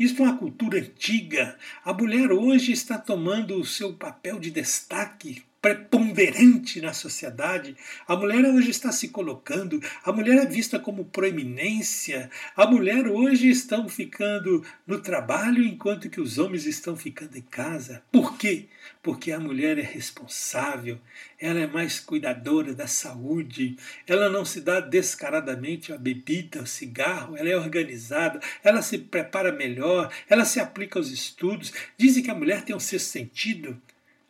Isso 0.02 0.20
é 0.20 0.26
uma 0.26 0.36
cultura 0.36 0.80
antiga. 0.80 1.56
A 1.86 1.94
mulher 1.94 2.32
hoje 2.32 2.72
está 2.72 2.98
tomando 2.98 3.56
o 3.56 3.64
seu 3.64 3.94
papel 3.94 4.40
de 4.40 4.50
destaque 4.50 5.44
preponderante 5.62 6.82
na 6.82 6.92
sociedade. 6.92 7.78
A 8.08 8.16
mulher 8.16 8.44
hoje 8.46 8.72
está 8.72 8.92
se 8.92 9.10
colocando, 9.10 9.80
a 10.04 10.12
mulher 10.12 10.40
é 10.40 10.46
vista 10.46 10.80
como 10.80 11.06
proeminência. 11.06 12.32
A 12.56 12.66
mulher 12.66 13.08
hoje 13.08 13.48
está 13.50 13.88
ficando 13.88 14.66
no 14.88 15.00
trabalho 15.00 15.64
enquanto 15.64 16.10
que 16.10 16.20
os 16.20 16.40
homens 16.40 16.66
estão 16.66 16.98
ficando 16.98 17.38
em 17.38 17.44
casa. 17.44 18.02
Por 18.12 18.38
quê? 18.38 18.66
Porque 19.04 19.32
a 19.32 19.40
mulher 19.40 19.78
é 19.78 19.84
responsável, 19.84 21.00
ela 21.40 21.60
é 21.60 21.68
mais 21.68 22.00
cuidadora 22.00 22.74
da 22.74 22.88
saúde, 22.88 23.78
ela 24.08 24.30
não 24.30 24.44
se 24.44 24.62
dá 24.62 24.80
descaradamente 24.80 25.94
a 25.94 25.98
bebida, 25.98 26.60
ao 26.60 26.66
cigarro, 26.66 27.38
ela 27.38 27.50
é 27.50 27.56
organizada, 27.56 28.40
ela 28.64 28.82
se 28.82 28.98
prepara 28.98 29.52
melhor, 29.52 30.12
ela 30.28 30.46
se 30.46 30.60
aplica 30.60 30.98
aos 30.98 31.12
estudos. 31.12 31.72
Dizem 31.98 32.24
que 32.24 32.32
a 32.32 32.36
mulher 32.36 32.64
tem 32.64 32.76
um 32.76 32.80
sexto 32.80 33.08
sentido, 33.08 33.80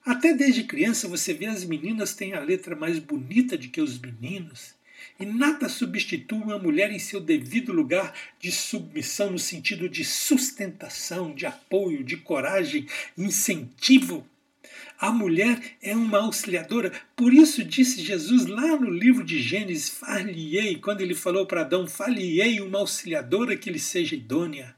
até 0.06 0.34
desde 0.34 0.64
criança 0.64 1.08
você 1.08 1.34
vê 1.34 1.46
as 1.46 1.64
meninas 1.64 2.16
têm 2.16 2.34
a 2.34 2.40
letra 2.40 2.76
mais 2.76 2.98
bonita 2.98 3.58
do 3.58 3.68
que 3.68 3.82
os 3.82 4.00
meninos. 4.00 4.74
E 5.20 5.26
nada 5.26 5.70
substitui 5.70 6.40
uma 6.40 6.58
mulher 6.58 6.92
em 6.92 6.98
seu 6.98 7.20
devido 7.20 7.72
lugar 7.72 8.14
de 8.40 8.52
submissão 8.52 9.32
no 9.32 9.40
sentido 9.40 9.88
de 9.88 10.04
sustentação, 10.04 11.34
de 11.34 11.46
apoio, 11.46 12.04
de 12.04 12.18
coragem, 12.18 12.88
incentivo. 13.16 14.26
A 15.00 15.12
mulher 15.12 15.60
é 15.82 15.96
uma 15.96 16.20
auxiliadora. 16.20 16.92
Por 17.16 17.34
isso 17.34 17.64
disse 17.64 18.02
Jesus 18.02 18.46
lá 18.46 18.76
no 18.78 18.90
livro 18.90 19.24
de 19.24 19.42
Gênesis: 19.42 19.90
Far-lhe-ei, 19.90 20.78
quando 20.78 21.02
ele 21.02 21.16
falou 21.16 21.46
para 21.46 21.62
Adão: 21.62 21.88
Far-lhe-ei 21.88 22.60
uma 22.62 22.80
auxiliadora 22.80 23.56
que 23.56 23.70
lhe 23.70 23.80
seja 23.80 24.16
idônea. 24.16 24.76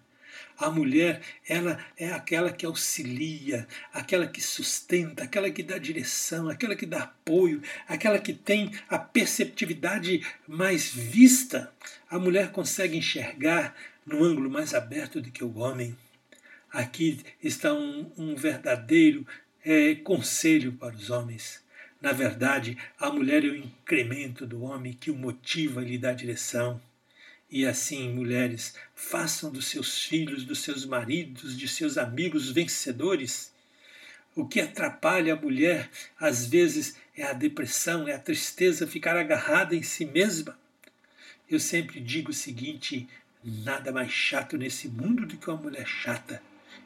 A 0.58 0.70
mulher, 0.70 1.22
ela 1.48 1.84
é 1.98 2.12
aquela 2.12 2.52
que 2.52 2.66
auxilia, 2.66 3.68
aquela 3.92 4.28
que 4.28 4.42
sustenta, 4.42 5.24
aquela 5.24 5.50
que 5.50 5.64
dá 5.64 5.78
direção, 5.78 6.48
aquela 6.48 6.76
que 6.76 6.86
dá 6.86 7.04
apoio, 7.04 7.62
aquela 7.88 8.20
que 8.20 8.34
tem 8.34 8.72
a 8.88 8.98
perceptividade 8.98 10.26
mais 10.48 10.88
vista. 10.88 11.72
A 12.10 12.20
mulher 12.20 12.52
consegue 12.52 12.98
enxergar 12.98 13.76
no 14.06 14.24
ângulo 14.24 14.50
mais 14.50 14.74
aberto 14.74 15.22
do 15.22 15.32
que 15.32 15.44
o 15.44 15.58
homem. 15.58 15.98
Aqui 16.72 17.20
está 17.42 17.74
um, 17.74 18.12
um 18.18 18.36
verdadeiro 18.36 19.26
é, 19.64 19.96
conselho 19.96 20.74
para 20.74 20.96
os 20.96 21.10
homens. 21.10 21.64
Na 22.02 22.12
verdade, 22.12 22.78
a 23.00 23.10
mulher 23.10 23.46
é 23.46 23.48
o 23.48 23.56
incremento 23.56 24.46
do 24.46 24.64
homem 24.64 24.94
que 24.94 25.10
o 25.10 25.16
motiva 25.16 25.82
e 25.82 25.86
lhe 25.86 25.98
dá 25.98 26.12
direção. 26.12 26.82
E 27.54 27.68
assim, 27.68 28.10
mulheres, 28.10 28.74
façam 28.96 29.52
dos 29.52 29.68
seus 29.68 30.06
filhos, 30.06 30.44
dos 30.44 30.64
seus 30.64 30.86
maridos, 30.86 31.56
de 31.56 31.68
seus 31.68 32.00
amigos 32.00 32.50
vencedores. 32.50 33.54
O 34.36 34.48
que 34.48 34.60
atrapalha 34.60 35.34
a 35.34 35.40
mulher, 35.40 35.88
às 36.20 36.48
vezes, 36.48 36.96
é 37.16 37.22
a 37.22 37.32
depressão, 37.32 38.08
é 38.08 38.16
a 38.16 38.20
tristeza, 38.20 38.88
ficar 38.88 39.16
agarrada 39.16 39.76
em 39.76 39.84
si 39.84 40.04
mesma. 40.04 40.58
Eu 41.48 41.60
sempre 41.60 42.00
digo 42.00 42.32
o 42.32 42.34
seguinte: 42.34 43.08
nada 43.44 43.92
mais 43.92 44.12
chato 44.12 44.58
nesse 44.58 44.88
mundo 44.88 45.28
do 45.28 45.38
que 45.38 45.48
uma 45.48 45.62
mulher 45.62 45.86
chata. 45.86 46.42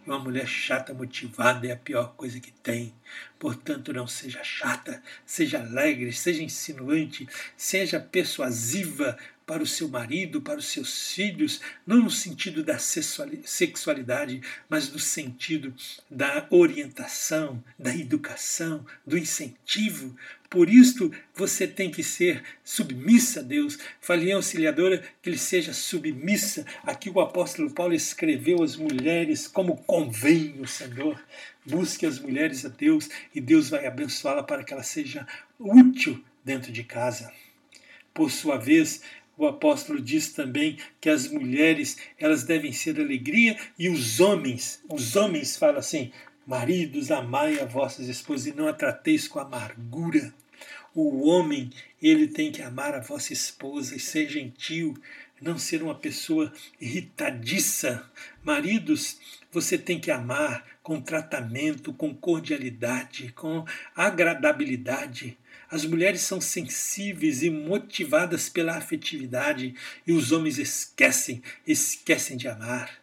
E 0.06 0.10
uma 0.10 0.20
mulher 0.20 0.48
chata 0.48 0.94
motivada 0.94 1.66
é 1.66 1.72
a 1.72 1.78
pior 1.78 2.14
coisa 2.18 2.42
que 2.42 2.52
tem. 2.52 2.94
Portanto, 3.40 3.94
não 3.94 4.06
seja 4.06 4.44
chata, 4.44 5.02
seja 5.26 5.60
alegre, 5.60 6.12
seja 6.12 6.44
insinuante, 6.44 7.26
seja 7.56 8.02
persuasiva, 8.02 9.18
para 9.48 9.64
o 9.64 9.66
seu 9.66 9.88
marido, 9.88 10.42
para 10.42 10.60
os 10.60 10.66
seus 10.66 11.14
filhos, 11.14 11.62
não 11.86 12.04
no 12.04 12.12
sentido 12.12 12.62
da 12.62 12.78
sexualidade, 12.78 14.42
mas 14.68 14.92
no 14.92 15.00
sentido 15.00 15.74
da 16.12 16.46
orientação, 16.50 17.64
da 17.80 17.96
educação, 17.96 18.86
do 19.06 19.18
incentivo. 19.18 20.14
Por 20.50 20.70
isto, 20.70 21.14
você 21.34 21.66
tem 21.66 21.90
que 21.90 22.04
ser 22.04 22.44
submissa 22.62 23.40
a 23.40 23.44
Deus. 23.44 23.80
Falei 24.02 24.34
auxiliadora 24.34 25.02
que 25.22 25.30
ele 25.30 25.38
seja 25.38 25.72
submissa. 25.72 26.66
Aqui 26.84 27.10
o 27.10 27.22
apóstolo 27.22 27.72
Paulo 27.72 27.94
escreveu 27.94 28.62
às 28.62 28.76
mulheres 28.76 29.48
como 29.48 29.78
convém 29.78 30.60
o 30.60 30.68
Senhor. 30.68 31.22
Busque 31.66 32.06
as 32.06 32.20
mulheres 32.20 32.66
a 32.66 32.70
Deus 32.70 33.10
e 33.34 33.40
Deus 33.40 33.70
vai 33.70 33.88
abençoá-la 33.88 34.44
para 34.44 34.64
que 34.64 34.74
ela 34.74 34.84
seja 34.84 35.26
útil 35.58 36.22
dentro 36.44 36.70
de 36.72 36.84
casa. 36.84 37.32
Por 38.14 38.32
sua 38.32 38.58
vez, 38.58 39.02
o 39.38 39.46
apóstolo 39.46 40.02
diz 40.02 40.34
também 40.34 40.78
que 41.00 41.10
as 41.10 41.28
mulheres 41.28 41.98
elas 42.18 42.44
devem 42.44 42.74
ser 42.74 43.00
alegria 43.00 43.56
e 43.78 43.88
os 43.88 44.20
homens, 44.20 44.82
os 44.90 45.16
homens 45.16 45.56
falam 45.56 45.78
assim, 45.78 46.12
maridos, 46.46 47.12
amai 47.12 47.60
a 47.60 47.66
vossas 47.66 48.08
esposas 48.08 48.48
e 48.48 48.54
não 48.54 48.68
a 48.68 48.74
trateis 48.74 49.28
com 49.28 49.40
amargura. 49.40 50.34
O 50.96 51.28
homem, 51.28 51.70
ele 52.02 52.28
tem 52.28 52.52
que 52.52 52.64
amar 52.64 52.96
a 52.96 53.00
vossa 53.00 53.32
esposa 53.32 53.96
e 53.96 54.00
ser 54.00 54.28
gentil, 54.28 54.98
não 55.40 55.60
ser 55.60 55.84
uma 55.84 55.94
pessoa 55.94 56.52
irritadiça. 56.82 58.10
Maridos, 58.44 59.20
você 59.52 59.78
tem 59.78 60.00
que 60.00 60.10
amar 60.10 60.66
com 60.82 61.00
tratamento, 61.00 61.94
com 61.94 62.16
cordialidade, 62.16 63.32
com 63.34 63.64
agradabilidade. 63.96 65.38
As 65.70 65.86
mulheres 65.86 66.22
são 66.22 66.40
sensíveis 66.40 67.44
e 67.44 67.50
motivadas 67.50 68.48
pela 68.48 68.78
afetividade 68.78 69.76
e 70.06 70.14
os 70.14 70.32
homens 70.32 70.58
esquecem, 70.58 71.44
esquecem 71.66 72.38
de 72.38 72.48
amar. 72.48 73.00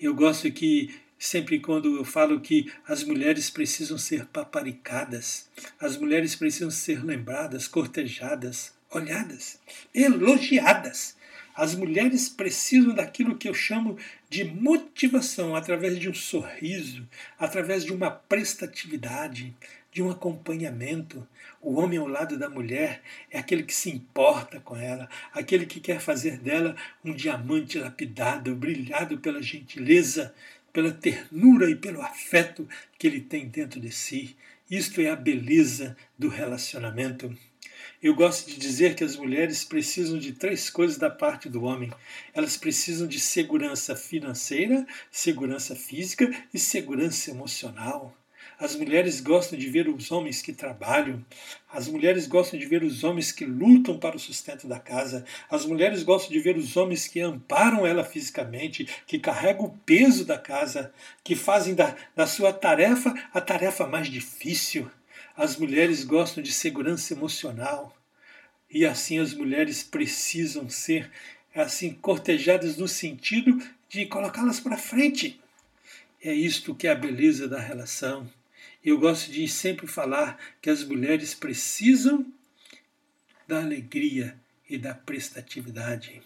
Eu 0.00 0.14
gosto 0.14 0.50
que 0.52 0.94
sempre 1.18 1.58
quando 1.58 1.96
eu 1.96 2.04
falo 2.04 2.40
que 2.40 2.72
as 2.86 3.02
mulheres 3.02 3.50
precisam 3.50 3.98
ser 3.98 4.26
paparicadas, 4.26 5.48
as 5.80 5.96
mulheres 5.96 6.36
precisam 6.36 6.70
ser 6.70 7.04
lembradas, 7.04 7.66
cortejadas, 7.66 8.72
olhadas, 8.90 9.58
elogiadas. 9.94 11.16
As 11.54 11.74
mulheres 11.74 12.28
precisam 12.28 12.94
daquilo 12.94 13.36
que 13.36 13.48
eu 13.48 13.54
chamo 13.54 13.98
de 14.28 14.44
motivação 14.44 15.56
através 15.56 15.98
de 15.98 16.08
um 16.08 16.14
sorriso, 16.14 17.08
através 17.38 17.82
de 17.82 17.92
uma 17.92 18.10
prestatividade, 18.10 19.56
de 19.96 20.02
um 20.02 20.10
acompanhamento. 20.10 21.26
O 21.58 21.80
homem 21.80 21.98
ao 21.98 22.06
lado 22.06 22.38
da 22.38 22.50
mulher 22.50 23.00
é 23.30 23.38
aquele 23.38 23.62
que 23.62 23.72
se 23.72 23.88
importa 23.88 24.60
com 24.60 24.76
ela, 24.76 25.08
aquele 25.32 25.64
que 25.64 25.80
quer 25.80 26.00
fazer 26.00 26.36
dela 26.36 26.76
um 27.02 27.14
diamante 27.14 27.78
lapidado, 27.78 28.54
brilhado 28.54 29.16
pela 29.16 29.40
gentileza, 29.40 30.34
pela 30.70 30.92
ternura 30.92 31.70
e 31.70 31.74
pelo 31.74 32.02
afeto 32.02 32.68
que 32.98 33.06
ele 33.06 33.22
tem 33.22 33.48
dentro 33.48 33.80
de 33.80 33.90
si. 33.90 34.36
Isto 34.70 35.00
é 35.00 35.08
a 35.08 35.16
beleza 35.16 35.96
do 36.18 36.28
relacionamento. 36.28 37.34
Eu 38.02 38.14
gosto 38.14 38.50
de 38.50 38.58
dizer 38.58 38.96
que 38.96 39.02
as 39.02 39.16
mulheres 39.16 39.64
precisam 39.64 40.18
de 40.18 40.32
três 40.32 40.68
coisas 40.68 40.98
da 40.98 41.08
parte 41.08 41.48
do 41.48 41.62
homem. 41.62 41.90
Elas 42.34 42.58
precisam 42.58 43.08
de 43.08 43.18
segurança 43.18 43.96
financeira, 43.96 44.86
segurança 45.10 45.74
física 45.74 46.30
e 46.52 46.58
segurança 46.58 47.30
emocional. 47.30 48.14
As 48.58 48.74
mulheres 48.74 49.20
gostam 49.20 49.58
de 49.58 49.68
ver 49.68 49.86
os 49.86 50.10
homens 50.10 50.40
que 50.40 50.50
trabalham. 50.50 51.22
As 51.70 51.88
mulheres 51.88 52.26
gostam 52.26 52.58
de 52.58 52.64
ver 52.64 52.82
os 52.82 53.04
homens 53.04 53.30
que 53.30 53.44
lutam 53.44 53.98
para 53.98 54.16
o 54.16 54.18
sustento 54.18 54.66
da 54.66 54.80
casa. 54.80 55.26
As 55.50 55.66
mulheres 55.66 56.02
gostam 56.02 56.32
de 56.32 56.40
ver 56.40 56.56
os 56.56 56.74
homens 56.74 57.06
que 57.06 57.20
amparam 57.20 57.86
ela 57.86 58.02
fisicamente, 58.02 58.88
que 59.06 59.18
carregam 59.18 59.66
o 59.66 59.78
peso 59.84 60.24
da 60.24 60.38
casa, 60.38 60.90
que 61.22 61.36
fazem 61.36 61.74
da, 61.74 61.94
da 62.14 62.26
sua 62.26 62.50
tarefa 62.50 63.14
a 63.34 63.42
tarefa 63.42 63.86
mais 63.86 64.08
difícil. 64.08 64.90
As 65.36 65.58
mulheres 65.58 66.02
gostam 66.02 66.42
de 66.42 66.50
segurança 66.50 67.12
emocional. 67.12 67.94
E 68.70 68.86
assim 68.86 69.18
as 69.18 69.34
mulheres 69.34 69.82
precisam 69.82 70.70
ser 70.70 71.10
assim 71.54 71.92
cortejadas 71.92 72.78
no 72.78 72.88
sentido 72.88 73.62
de 73.86 74.06
colocá-las 74.06 74.60
para 74.60 74.78
frente. 74.78 75.38
É 76.22 76.32
isto 76.32 76.74
que 76.74 76.88
é 76.88 76.90
a 76.90 76.94
beleza 76.94 77.46
da 77.46 77.60
relação. 77.60 78.26
Eu 78.84 78.98
gosto 78.98 79.30
de 79.30 79.48
sempre 79.48 79.86
falar 79.86 80.38
que 80.60 80.70
as 80.70 80.84
mulheres 80.84 81.34
precisam 81.34 82.26
da 83.46 83.58
alegria 83.58 84.36
e 84.68 84.76
da 84.78 84.94
prestatividade. 84.94 86.22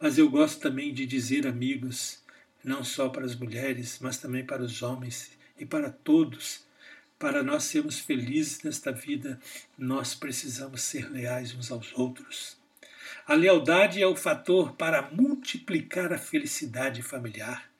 Mas 0.00 0.18
eu 0.18 0.28
gosto 0.28 0.60
também 0.60 0.92
de 0.92 1.06
dizer, 1.06 1.46
amigos, 1.46 2.22
não 2.64 2.84
só 2.84 3.08
para 3.08 3.24
as 3.24 3.34
mulheres, 3.34 3.98
mas 4.00 4.18
também 4.18 4.44
para 4.44 4.62
os 4.62 4.82
homens 4.82 5.30
e 5.58 5.64
para 5.64 5.90
todos, 5.90 6.64
para 7.18 7.42
nós 7.42 7.64
sermos 7.64 8.00
felizes 8.00 8.62
nesta 8.62 8.90
vida, 8.90 9.40
nós 9.78 10.14
precisamos 10.14 10.82
ser 10.82 11.10
leais 11.10 11.54
uns 11.54 11.70
aos 11.70 11.92
outros. 11.94 12.56
A 13.26 13.34
lealdade 13.34 14.02
é 14.02 14.06
o 14.06 14.16
fator 14.16 14.72
para 14.72 15.10
multiplicar 15.12 16.12
a 16.12 16.18
felicidade 16.18 17.02
familiar. 17.02 17.71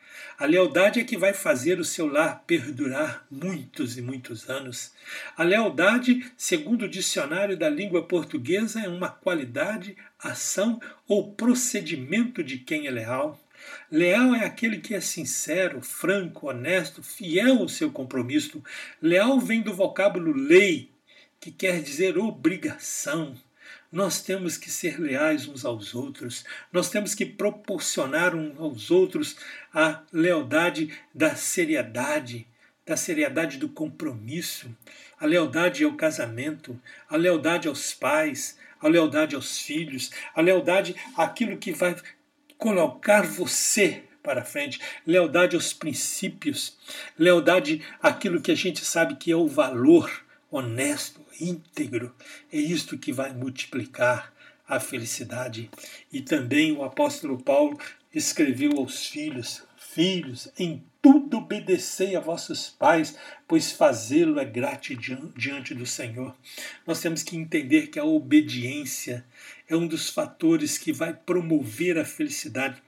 A 0.43 0.45
lealdade 0.45 0.99
é 0.99 1.05
que 1.05 1.17
vai 1.17 1.33
fazer 1.33 1.79
o 1.79 1.85
seu 1.85 2.05
lar 2.05 2.43
perdurar 2.45 3.25
muitos 3.31 3.97
e 3.97 4.03
muitos 4.03 4.51
anos. 4.51 4.93
A 5.37 5.45
lealdade, 5.45 6.33
segundo 6.37 6.87
o 6.87 6.89
dicionário 6.89 7.57
da 7.57 7.71
língua 7.71 8.03
portuguesa, 8.09 8.81
é 8.81 8.89
uma 8.89 9.09
qualidade, 9.09 9.97
ação 10.19 10.81
ou 11.07 11.33
procedimento 11.33 12.43
de 12.43 12.59
quem 12.59 12.89
é 12.89 12.91
leal. 12.91 13.41
Leal 13.89 14.35
é 14.35 14.45
aquele 14.45 14.79
que 14.79 14.97
é 14.97 15.01
sincero, 15.01 15.81
franco, 15.81 16.49
honesto, 16.49 17.05
fiel 17.05 17.59
ao 17.59 17.69
seu 17.69 17.93
compromisso. 17.93 18.65
Leal 19.01 19.39
vem 19.39 19.63
do 19.63 19.73
vocábulo 19.73 20.33
lei, 20.33 20.91
que 21.39 21.53
quer 21.53 21.81
dizer 21.81 22.19
obrigação. 22.19 23.37
Nós 23.93 24.23
temos 24.23 24.57
que 24.57 24.71
ser 24.71 24.99
leais 24.99 25.47
uns 25.47 25.67
aos 25.67 25.95
outros, 25.95 26.47
nós 26.73 26.89
temos 26.89 27.15
que 27.15 27.27
proporcionar 27.27 28.35
uns 28.35 28.59
aos 28.59 28.91
outros 28.91 29.37
a 29.73 30.01
lealdade 30.11 30.91
da 31.15 31.37
seriedade, 31.37 32.49
da 32.87 32.97
seriedade 32.97 33.59
do 33.59 33.69
compromisso, 33.69 34.75
a 35.21 35.27
lealdade 35.27 35.85
ao 35.85 35.93
casamento, 35.95 36.81
a 37.07 37.19
lealdade 37.19 37.69
aos 37.69 37.93
pais, 37.93 38.59
a 38.81 38.89
lealdade 38.89 39.37
aos 39.37 39.59
filhos, 39.59 40.11
a 40.35 40.41
lealdade 40.41 40.97
àquilo 41.15 41.59
que 41.59 41.73
vai 41.73 41.95
colocar 42.57 43.27
você 43.27 44.05
para 44.23 44.45
frente, 44.45 44.81
lealdade 45.07 45.55
aos 45.55 45.75
princípios, 45.75 46.79
lealdade 47.19 47.83
àquilo 48.01 48.41
que 48.41 48.53
a 48.53 48.57
gente 48.57 48.85
sabe 48.85 49.17
que 49.17 49.31
é 49.31 49.37
o 49.37 49.49
valor 49.49 50.25
honesto, 50.51 51.22
íntegro. 51.41 52.15
É 52.53 52.59
isto 52.59 52.99
que 52.99 53.12
vai 53.12 53.33
multiplicar 53.33 54.33
a 54.67 54.81
felicidade. 54.81 55.71
E 56.12 56.21
também 56.21 56.73
o 56.73 56.85
apóstolo 56.85 57.43
Paulo 57.43 57.79
escreveu 58.15 58.79
aos 58.79 59.07
filhos: 59.07 59.62
Filhos, 59.77 60.49
em 60.59 60.83
tudo 61.03 61.39
obedecei 61.39 62.15
a 62.15 62.21
vossos 62.21 62.71
pais, 62.71 63.17
pois 63.49 63.73
fazê-lo 63.73 64.39
é 64.39 64.45
gratidão 64.45 65.33
diante 65.37 65.75
do 65.75 65.85
Senhor. 65.85 66.35
Nós 66.87 67.01
temos 67.01 67.23
que 67.23 67.37
entender 67.37 67.89
que 67.89 67.99
a 67.99 68.05
obediência 68.05 69.25
é 69.69 69.77
um 69.77 69.87
dos 69.87 70.09
fatores 70.09 70.79
que 70.79 70.93
vai 70.93 71.12
promover 71.12 71.99
a 71.99 72.05
felicidade. 72.05 72.81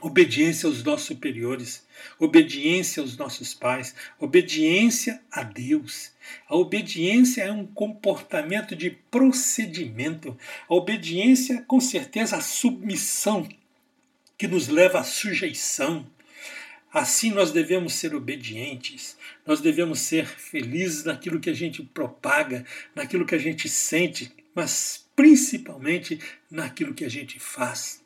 Obediência 0.00 0.68
aos 0.68 0.84
nossos 0.84 1.06
superiores, 1.06 1.86
obediência 2.18 3.02
aos 3.02 3.16
nossos 3.16 3.54
pais, 3.54 3.94
obediência 4.18 5.22
a 5.32 5.42
Deus. 5.42 6.12
A 6.46 6.54
obediência 6.54 7.42
é 7.44 7.50
um 7.50 7.66
comportamento 7.66 8.76
de 8.76 8.90
procedimento. 8.90 10.36
A 10.68 10.74
obediência, 10.74 11.62
com 11.62 11.80
certeza, 11.80 12.36
a 12.36 12.42
submissão 12.42 13.48
que 14.36 14.46
nos 14.46 14.68
leva 14.68 15.00
à 15.00 15.04
sujeição. 15.04 16.06
Assim 16.92 17.30
nós 17.30 17.50
devemos 17.50 17.94
ser 17.94 18.14
obedientes, 18.14 19.16
nós 19.46 19.60
devemos 19.60 20.00
ser 20.00 20.26
felizes 20.26 21.04
naquilo 21.04 21.40
que 21.40 21.50
a 21.50 21.54
gente 21.54 21.82
propaga, 21.82 22.64
naquilo 22.94 23.26
que 23.26 23.34
a 23.34 23.38
gente 23.38 23.68
sente, 23.68 24.32
mas 24.54 25.06
principalmente 25.16 26.20
naquilo 26.50 26.94
que 26.94 27.04
a 27.04 27.08
gente 27.08 27.40
faz. 27.40 28.04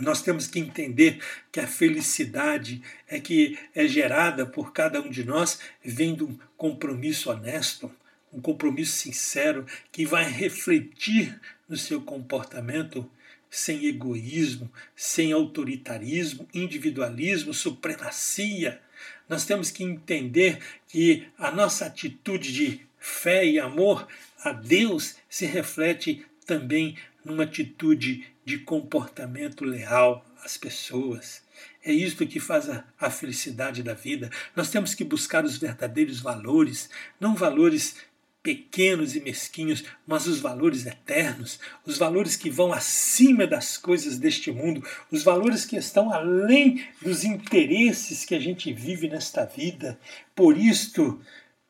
Nós 0.00 0.22
temos 0.22 0.48
que 0.48 0.58
entender 0.58 1.20
que 1.52 1.60
a 1.60 1.68
felicidade 1.68 2.82
é 3.06 3.20
que 3.20 3.56
é 3.74 3.86
gerada 3.86 4.44
por 4.44 4.72
cada 4.72 5.00
um 5.00 5.08
de 5.08 5.24
nós 5.24 5.60
vem 5.84 6.16
de 6.16 6.24
um 6.24 6.36
compromisso 6.56 7.30
honesto, 7.30 7.90
um 8.32 8.40
compromisso 8.40 8.96
sincero 8.96 9.64
que 9.92 10.04
vai 10.04 10.28
refletir 10.28 11.40
no 11.68 11.76
seu 11.76 12.00
comportamento 12.00 13.08
sem 13.48 13.86
egoísmo, 13.86 14.68
sem 14.96 15.30
autoritarismo, 15.32 16.48
individualismo, 16.52 17.54
supremacia. 17.54 18.80
Nós 19.28 19.44
temos 19.44 19.70
que 19.70 19.84
entender 19.84 20.58
que 20.88 21.28
a 21.38 21.52
nossa 21.52 21.86
atitude 21.86 22.52
de 22.52 22.80
fé 22.98 23.46
e 23.46 23.60
amor 23.60 24.08
a 24.42 24.52
Deus 24.52 25.16
se 25.28 25.46
reflete 25.46 26.26
também 26.44 26.96
numa 27.24 27.44
atitude 27.44 28.26
de 28.44 28.58
comportamento 28.58 29.64
leal 29.64 30.24
às 30.44 30.56
pessoas. 30.56 31.42
É 31.84 31.92
isto 31.92 32.26
que 32.26 32.40
faz 32.40 32.68
a, 32.68 32.84
a, 32.98 33.10
felicidade 33.10 33.82
da 33.82 33.94
vida. 33.94 34.30
Nós 34.54 34.70
temos 34.70 34.94
que 34.94 35.04
buscar 35.04 35.44
os 35.44 35.56
verdadeiros 35.56 36.20
valores, 36.20 36.90
não 37.20 37.34
valores 37.34 37.96
pequenos 38.42 39.16
e 39.16 39.20
mesquinhos, 39.20 39.84
mas 40.06 40.26
os 40.26 40.38
valores 40.38 40.84
eternos, 40.84 41.58
os 41.86 41.96
valores 41.96 42.36
que 42.36 42.50
vão 42.50 42.74
acima 42.74 43.46
das 43.46 43.78
coisas 43.78 44.18
deste 44.18 44.52
mundo, 44.52 44.86
os 45.10 45.22
valores 45.22 45.64
que 45.64 45.76
estão 45.76 46.12
além 46.12 46.86
dos 47.00 47.24
interesses 47.24 48.26
que 48.26 48.34
a 48.34 48.40
gente 48.40 48.70
vive 48.70 49.08
nesta 49.08 49.46
vida. 49.46 49.98
Por 50.34 50.58
isto, 50.58 51.18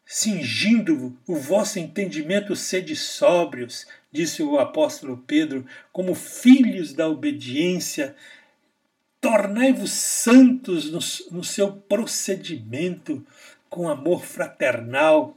cingindo 0.05 1.17
o 1.29 1.37
vosso 1.37 1.79
entendimento, 1.79 2.57
sede 2.57 2.97
sóbrios, 2.97 3.87
disse 4.15 4.45
o 4.45 4.61
apóstolo 4.61 5.25
Pedro, 5.27 5.67
como 5.93 6.15
filhos 6.15 6.93
da 6.93 7.09
obediência, 7.09 8.15
tornai-vos 9.21 9.91
santos 9.91 10.89
no, 10.89 11.37
no 11.37 11.43
seu 11.43 11.73
procedimento, 11.73 13.27
com 13.69 13.89
amor 13.89 14.25
fraternal 14.25 15.37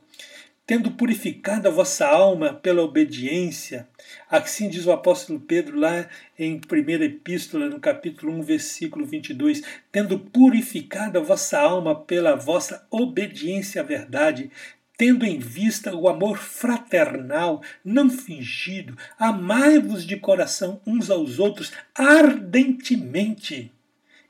tendo 0.67 0.91
purificado 0.91 1.69
a 1.69 1.71
vossa 1.71 2.05
alma 2.05 2.53
pela 2.53 2.83
obediência. 2.83 3.87
Assim 4.29 4.67
diz 4.67 4.85
o 4.85 4.91
apóstolo 4.91 5.39
Pedro 5.39 5.79
lá 5.79 6.09
em 6.37 6.59
1 6.59 7.03
Epístola, 7.03 7.69
no 7.69 7.79
capítulo 7.79 8.33
1, 8.33 8.41
versículo 8.41 9.05
22, 9.05 9.63
tendo 9.89 10.19
purificado 10.19 11.17
a 11.17 11.21
vossa 11.23 11.57
alma 11.57 11.95
pela 11.95 12.35
vossa 12.35 12.85
obediência 12.91 13.81
à 13.81 13.85
verdade, 13.85 14.51
tendo 14.97 15.25
em 15.25 15.37
vista 15.37 15.95
o 15.95 16.09
amor 16.09 16.37
fraternal, 16.39 17.61
não 17.85 18.09
fingido, 18.09 18.97
amai-vos 19.19 20.05
de 20.05 20.17
coração 20.17 20.81
uns 20.85 21.09
aos 21.11 21.37
outros 21.37 21.71
ardentemente 21.93 23.71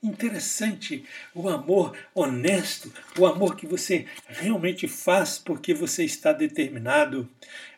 interessante, 0.04 1.04
o 1.34 1.50
amor 1.50 1.96
honesto, 2.14 2.94
o 3.18 3.26
amor 3.26 3.56
que 3.56 3.66
você 3.66 4.06
realmente 4.28 4.88
faz 4.88 5.40
porque 5.40 5.74
você 5.74 6.04
está 6.04 6.32
determinado. 6.32 7.28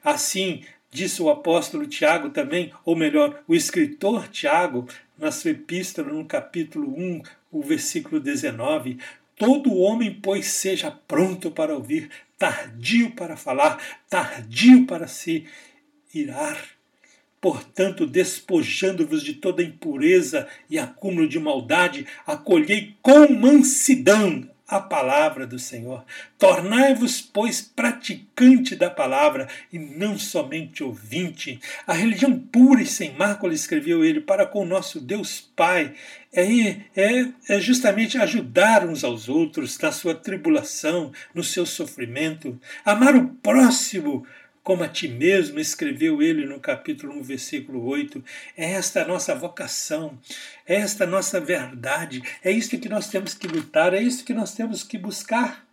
Assim, 0.03 0.63
disse 0.91 1.21
o 1.21 1.29
apóstolo 1.29 1.87
Tiago 1.87 2.29
também, 2.29 2.73
ou 2.83 2.95
melhor, 2.95 3.41
o 3.47 3.55
escritor 3.55 4.27
Tiago, 4.27 4.87
na 5.17 5.31
sua 5.31 5.51
epístola, 5.51 6.11
no 6.11 6.25
capítulo 6.25 6.93
1, 6.97 7.21
o 7.51 7.61
versículo 7.61 8.19
19: 8.19 8.99
Todo 9.39 9.73
homem, 9.73 10.19
pois, 10.21 10.47
seja 10.47 10.91
pronto 10.91 11.49
para 11.49 11.73
ouvir, 11.73 12.09
tardio 12.37 13.11
para 13.11 13.37
falar, 13.37 13.81
tardio 14.09 14.85
para 14.85 15.07
se 15.07 15.45
irar. 16.13 16.61
Portanto, 17.39 18.05
despojando-vos 18.05 19.23
de 19.23 19.35
toda 19.35 19.63
impureza 19.63 20.45
e 20.69 20.77
acúmulo 20.77 21.25
de 21.25 21.39
maldade, 21.39 22.05
acolhei 22.27 22.97
com 23.01 23.31
mansidão 23.31 24.45
a 24.69 24.79
palavra 24.79 25.47
do 25.47 25.57
Senhor. 25.57 26.05
Tornai-vos, 26.37 27.21
pois, 27.21 27.59
praticante 27.59 28.75
da 28.75 28.89
palavra 28.89 29.47
e 29.73 29.79
não 29.79 30.17
somente 30.17 30.83
ouvinte. 30.83 31.59
A 31.87 31.93
religião 31.93 32.37
pura 32.37 32.81
e 32.81 32.85
sem 32.85 33.13
mácula, 33.13 33.53
escreveu 33.53 34.05
ele, 34.05 34.21
para 34.21 34.45
com 34.45 34.63
nosso 34.63 35.01
Deus 35.01 35.41
Pai, 35.55 35.93
é, 36.31 36.43
é, 36.95 37.27
é 37.47 37.59
justamente 37.59 38.17
ajudar 38.17 38.85
uns 38.85 39.03
aos 39.03 39.27
outros 39.27 39.77
na 39.79 39.91
sua 39.91 40.13
tribulação, 40.13 41.11
no 41.33 41.43
seu 41.43 41.65
sofrimento, 41.65 42.59
amar 42.85 43.15
o 43.15 43.29
próximo 43.41 44.25
como 44.63 44.83
a 44.83 44.87
ti 44.87 45.07
mesmo, 45.07 45.59
escreveu 45.59 46.21
ele 46.21 46.45
no 46.45 46.59
capítulo 46.59 47.13
1, 47.19 47.23
versículo 47.23 47.85
8. 47.85 48.23
É 48.57 48.71
esta 48.71 49.01
a 49.01 49.07
nossa 49.07 49.33
vocação, 49.35 50.17
é 50.67 50.75
esta 50.75 51.03
a 51.03 51.07
nossa 51.07 51.39
verdade, 51.39 52.21
é 52.43 52.51
isto 52.51 52.77
que 52.77 52.89
nós 52.89 53.09
temos 53.09 53.33
que 53.33 53.47
lutar, 53.47 53.93
é 53.93 54.01
isso 54.01 54.23
que 54.23 54.33
nós 54.33 54.53
temos 54.53 54.83
que 54.83 54.97
buscar. 54.97 55.67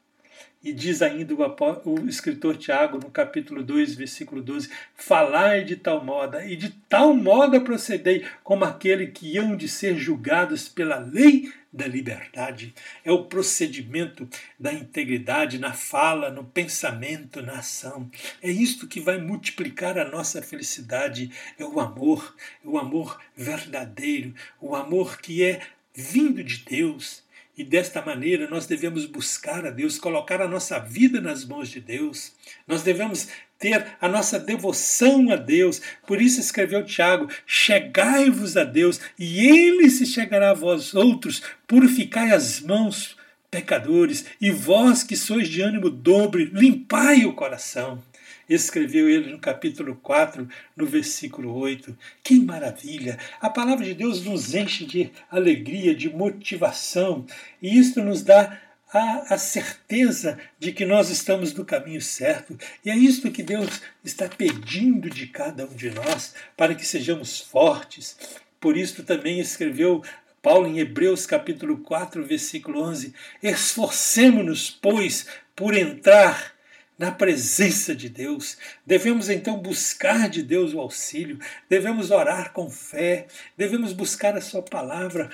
E 0.66 0.72
diz 0.72 1.00
ainda 1.00 1.32
o, 1.32 2.08
escritor 2.08 2.56
Tiago, 2.56 2.98
no 2.98 3.08
capítulo 3.08 3.62
2, 3.62 3.94
versículo 3.94 4.42
12: 4.42 4.68
Falai 4.96 5.62
de 5.62 5.76
tal 5.76 6.04
modo, 6.04 6.40
e 6.40 6.56
de 6.56 6.70
tal 6.88 7.14
modo 7.14 7.60
procedei, 7.60 8.24
como 8.42 8.64
aquele 8.64 9.06
que 9.06 9.38
hão 9.38 9.54
de 9.54 9.68
ser 9.68 9.96
julgados 9.96 10.68
pela 10.68 10.98
lei 10.98 11.52
da 11.76 11.86
liberdade. 11.86 12.74
É 13.04 13.12
o 13.12 13.24
procedimento 13.24 14.28
da 14.58 14.72
integridade 14.72 15.58
na 15.58 15.72
fala, 15.72 16.30
no 16.30 16.44
pensamento, 16.44 17.42
na 17.42 17.58
ação. 17.58 18.10
É 18.42 18.50
isto 18.50 18.88
que 18.88 19.00
vai 19.00 19.18
multiplicar 19.18 19.98
a 19.98 20.08
nossa 20.08 20.40
felicidade. 20.40 21.30
É 21.58 21.64
o 21.64 21.78
amor, 21.78 22.34
é 22.64 22.68
o 22.68 22.78
amor 22.78 23.20
verdadeiro, 23.36 24.34
o 24.60 24.74
amor 24.74 25.20
que 25.20 25.44
é 25.44 25.60
vindo 25.94 26.42
de 26.42 26.58
Deus 26.58 27.25
E 27.56 27.64
desta 27.64 28.02
maneira 28.02 28.48
nós 28.50 28.66
devemos 28.66 29.06
buscar 29.06 29.64
a 29.64 29.70
Deus, 29.70 29.98
colocar 29.98 30.42
a 30.42 30.48
nossa 30.48 30.78
vida 30.78 31.20
nas 31.22 31.44
mãos 31.44 31.70
de 31.70 31.80
Deus. 31.80 32.32
Nós 32.68 32.82
devemos 32.82 33.28
ter 33.58 33.96
a 33.98 34.06
nossa 34.08 34.38
devoção 34.38 35.30
a 35.30 35.36
Deus. 35.36 35.80
Por 36.06 36.20
isso 36.20 36.38
escreveu 36.38 36.84
Tiago: 36.84 37.28
Chegai-vos 37.46 38.58
a 38.58 38.64
Deus, 38.64 39.00
e 39.18 39.46
ele 39.46 39.88
se 39.88 40.04
chegará 40.04 40.50
a 40.50 40.54
vós 40.54 40.94
outros. 40.94 41.42
Purificai 41.66 42.32
as 42.32 42.60
mãos, 42.60 43.16
pecadores, 43.50 44.26
e 44.38 44.50
vós 44.50 45.02
que 45.02 45.16
sois 45.16 45.48
de 45.48 45.62
ânimo 45.62 45.88
dobre, 45.88 46.50
limpai 46.52 47.24
o 47.24 47.32
coração 47.32 48.02
escreveu 48.48 49.08
ele 49.08 49.30
no 49.30 49.38
capítulo 49.38 49.96
4, 50.02 50.48
no 50.76 50.86
versículo 50.86 51.54
8. 51.54 51.96
Que 52.22 52.38
maravilha! 52.40 53.18
A 53.40 53.50
palavra 53.50 53.84
de 53.84 53.94
Deus 53.94 54.24
nos 54.24 54.54
enche 54.54 54.84
de 54.84 55.10
alegria, 55.30 55.94
de 55.94 56.08
motivação, 56.08 57.26
e 57.60 57.78
isto 57.78 58.02
nos 58.02 58.22
dá 58.22 58.60
a, 58.92 59.34
a, 59.34 59.38
certeza 59.38 60.38
de 60.58 60.72
que 60.72 60.86
nós 60.86 61.10
estamos 61.10 61.52
no 61.52 61.64
caminho 61.64 62.00
certo. 62.00 62.56
E 62.84 62.90
é 62.90 62.96
isto 62.96 63.30
que 63.30 63.42
Deus 63.42 63.82
está 64.04 64.28
pedindo 64.28 65.10
de 65.10 65.26
cada 65.26 65.66
um 65.66 65.74
de 65.74 65.90
nós, 65.90 66.34
para 66.56 66.74
que 66.74 66.86
sejamos 66.86 67.40
fortes. 67.40 68.16
Por 68.60 68.76
isso 68.76 69.02
também 69.02 69.40
escreveu 69.40 70.02
Paulo 70.40 70.68
em 70.68 70.78
Hebreus 70.78 71.26
capítulo 71.26 71.78
4, 71.78 72.24
versículo 72.24 72.80
11: 72.80 73.12
Esforcemo-nos, 73.42 74.70
pois, 74.70 75.26
por 75.54 75.74
entrar 75.74 76.55
na 76.98 77.10
presença 77.10 77.94
de 77.94 78.08
Deus. 78.08 78.56
Devemos 78.84 79.28
então 79.28 79.58
buscar 79.58 80.28
de 80.28 80.42
Deus 80.42 80.72
o 80.72 80.80
auxílio, 80.80 81.38
devemos 81.68 82.10
orar 82.10 82.52
com 82.52 82.70
fé, 82.70 83.26
devemos 83.56 83.92
buscar 83.92 84.36
a 84.36 84.40
Sua 84.40 84.62
palavra, 84.62 85.30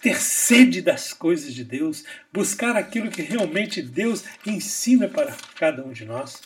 ter 0.00 0.20
sede 0.20 0.80
das 0.80 1.12
coisas 1.12 1.52
de 1.52 1.64
Deus, 1.64 2.04
buscar 2.32 2.76
aquilo 2.76 3.10
que 3.10 3.22
realmente 3.22 3.82
Deus 3.82 4.22
ensina 4.46 5.08
para 5.08 5.36
cada 5.56 5.84
um 5.84 5.92
de 5.92 6.04
nós. 6.04 6.40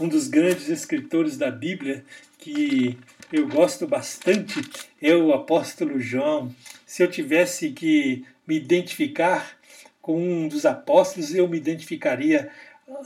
Um 0.00 0.08
dos 0.08 0.28
grandes 0.28 0.68
escritores 0.68 1.36
da 1.36 1.50
Bíblia 1.50 2.04
que 2.38 2.98
eu 3.32 3.48
gosto 3.48 3.86
bastante 3.86 4.60
é 5.00 5.14
o 5.14 5.32
apóstolo 5.32 6.00
João. 6.00 6.54
Se 6.84 7.02
eu 7.02 7.10
tivesse 7.10 7.70
que 7.70 8.24
me 8.46 8.56
identificar 8.56 9.56
com 10.00 10.20
um 10.20 10.48
dos 10.48 10.64
apóstolos, 10.64 11.34
eu 11.34 11.48
me 11.48 11.56
identificaria 11.56 12.50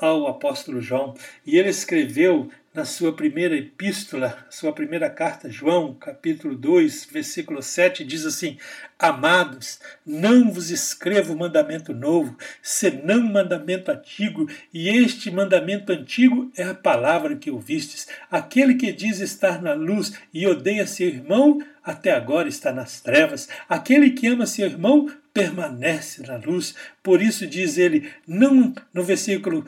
ao 0.01 0.27
apóstolo 0.27 0.81
João. 0.81 1.15
E 1.47 1.59
ele 1.59 1.71
escreveu 1.71 2.51
na 2.73 2.85
sua 2.85 3.13
primeira 3.13 3.57
epístola, 3.57 4.47
sua 4.49 4.73
primeira 4.73 5.11
carta, 5.11 5.51
João, 5.51 5.93
capítulo 5.95 6.55
2, 6.55 7.09
versículo 7.11 7.61
7, 7.61 8.05
diz 8.05 8.25
assim: 8.25 8.59
Amados, 8.97 9.81
não 10.07 10.53
vos 10.53 10.71
escrevo 10.71 11.37
mandamento 11.37 11.93
novo, 11.93 12.37
senão 12.63 13.23
mandamento 13.23 13.91
antigo, 13.91 14.49
e 14.73 14.89
este 14.89 15.33
mandamento 15.33 15.93
antigo 15.93 16.51
é 16.57 16.63
a 16.63 16.75
palavra 16.75 17.35
que 17.35 17.51
ouvistes. 17.51 18.07
Aquele 18.31 18.77
que 18.77 18.93
diz 18.93 19.19
estar 19.19 19.61
na 19.61 19.75
luz 19.75 20.13
e 20.33 20.47
odeia 20.47 20.87
seu 20.87 21.09
irmão, 21.09 21.61
até 21.83 22.13
agora 22.13 22.49
está 22.49 22.73
nas 22.73 23.01
trevas. 23.01 23.49
Aquele 23.69 24.11
que 24.11 24.29
ama 24.29 24.47
seu 24.47 24.67
irmão 24.67 25.11
permanece 25.33 26.23
na 26.23 26.37
luz. 26.37 26.75
Por 27.03 27.23
isso 27.23 27.47
diz 27.47 27.79
ele, 27.79 28.13
não 28.27 28.75
no 28.93 29.03
versículo 29.03 29.65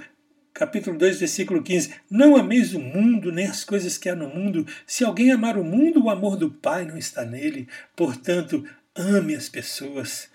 capítulo 0.53 0.99
2, 0.99 1.21
versículo 1.21 1.63
15: 1.63 1.95
Não 2.11 2.37
ameis 2.37 2.75
o 2.75 2.81
mundo, 2.81 3.33
nem 3.33 3.47
as 3.47 3.65
coisas 3.65 3.97
que 3.97 4.09
há 4.09 4.15
no 4.15 4.29
mundo. 4.29 4.67
Se 4.87 5.05
alguém 5.05 5.31
amar 5.31 5.57
o 5.57 5.65
mundo, 5.65 6.05
o 6.05 6.11
amor 6.11 6.37
do 6.37 6.51
Pai 6.51 6.85
não 6.85 6.97
está 6.97 7.25
nele. 7.25 7.69
Portanto, 7.97 8.65
ame 8.95 9.35
as 9.35 9.49
pessoas. 9.49 10.29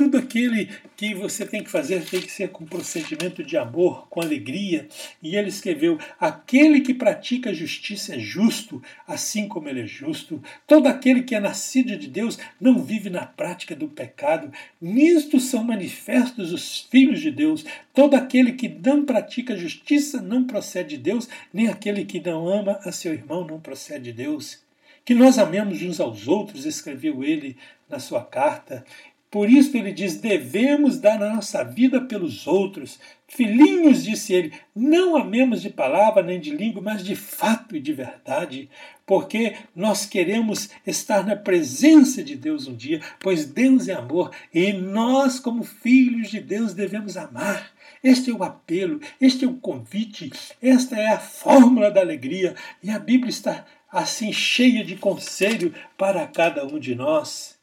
Tudo 0.00 0.16
aquele 0.16 0.70
que 0.96 1.14
você 1.14 1.44
tem 1.44 1.62
que 1.62 1.70
fazer 1.70 2.02
tem 2.06 2.22
que 2.22 2.32
ser 2.32 2.48
com 2.48 2.64
procedimento 2.64 3.44
de 3.44 3.58
amor, 3.58 4.08
com 4.08 4.22
alegria. 4.22 4.88
E 5.22 5.36
ele 5.36 5.50
escreveu: 5.50 5.98
Aquele 6.18 6.80
que 6.80 6.94
pratica 6.94 7.52
justiça 7.52 8.14
é 8.14 8.18
justo, 8.18 8.82
assim 9.06 9.46
como 9.46 9.68
ele 9.68 9.82
é 9.82 9.86
justo. 9.86 10.42
Todo 10.66 10.86
aquele 10.86 11.22
que 11.22 11.34
é 11.34 11.38
nascido 11.38 11.98
de 11.98 12.08
Deus 12.08 12.38
não 12.58 12.82
vive 12.82 13.10
na 13.10 13.26
prática 13.26 13.76
do 13.76 13.88
pecado. 13.88 14.50
Nisto 14.80 15.38
são 15.38 15.62
manifestos 15.62 16.50
os 16.50 16.80
filhos 16.90 17.20
de 17.20 17.30
Deus. 17.30 17.62
Todo 17.92 18.14
aquele 18.14 18.52
que 18.52 18.70
não 18.70 19.04
pratica 19.04 19.54
justiça 19.54 20.22
não 20.22 20.44
procede 20.44 20.96
de 20.96 21.02
Deus, 21.02 21.28
nem 21.52 21.68
aquele 21.68 22.06
que 22.06 22.20
não 22.20 22.48
ama 22.48 22.80
a 22.86 22.90
seu 22.90 23.12
irmão 23.12 23.46
não 23.46 23.60
procede 23.60 24.04
de 24.04 24.12
Deus. 24.14 24.62
Que 25.04 25.14
nós 25.14 25.38
amemos 25.38 25.82
uns 25.82 26.00
aos 26.00 26.26
outros, 26.26 26.64
escreveu 26.64 27.22
ele 27.22 27.56
na 27.90 27.98
sua 27.98 28.22
carta, 28.24 28.84
por 29.30 29.48
isso 29.48 29.76
ele 29.76 29.92
diz: 29.92 30.16
devemos 30.16 30.98
dar 30.98 31.22
a 31.22 31.34
nossa 31.34 31.62
vida 31.62 32.00
pelos 32.00 32.46
outros. 32.46 32.98
Filhinhos, 33.28 34.02
disse 34.02 34.34
ele, 34.34 34.52
não 34.74 35.16
amemos 35.16 35.62
de 35.62 35.70
palavra 35.70 36.20
nem 36.20 36.40
de 36.40 36.50
língua, 36.50 36.82
mas 36.82 37.04
de 37.04 37.14
fato 37.14 37.76
e 37.76 37.80
de 37.80 37.92
verdade, 37.92 38.68
porque 39.06 39.54
nós 39.74 40.04
queremos 40.04 40.68
estar 40.84 41.24
na 41.24 41.36
presença 41.36 42.24
de 42.24 42.34
Deus 42.34 42.66
um 42.66 42.74
dia, 42.74 43.00
pois 43.20 43.46
Deus 43.46 43.86
é 43.86 43.92
amor 43.92 44.32
e 44.52 44.72
nós, 44.72 45.38
como 45.38 45.62
filhos 45.62 46.28
de 46.28 46.40
Deus, 46.40 46.74
devemos 46.74 47.16
amar. 47.16 47.70
Este 48.02 48.32
é 48.32 48.34
o 48.34 48.42
apelo, 48.42 49.00
este 49.20 49.44
é 49.44 49.48
o 49.48 49.58
convite, 49.58 50.32
esta 50.60 50.96
é 50.96 51.12
a 51.12 51.20
fórmula 51.20 51.88
da 51.88 52.00
alegria 52.00 52.56
e 52.82 52.90
a 52.90 52.98
Bíblia 52.98 53.30
está 53.30 53.64
assim 53.92 54.32
cheia 54.32 54.84
de 54.84 54.96
conselho 54.96 55.72
para 55.96 56.26
cada 56.26 56.66
um 56.66 56.80
de 56.80 56.96
nós. 56.96 57.56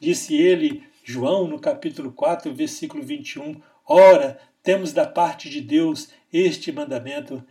Disse 0.00 0.34
ele 0.34 0.82
João, 1.04 1.48
no 1.48 1.58
capítulo 1.58 2.12
4, 2.12 2.54
versículo 2.54 3.02
21, 3.02 3.60
ora, 3.86 4.38
temos 4.62 4.92
da 4.92 5.06
parte 5.06 5.50
de 5.50 5.60
Deus 5.60 6.10
este 6.32 6.70
mandamento, 6.70 7.44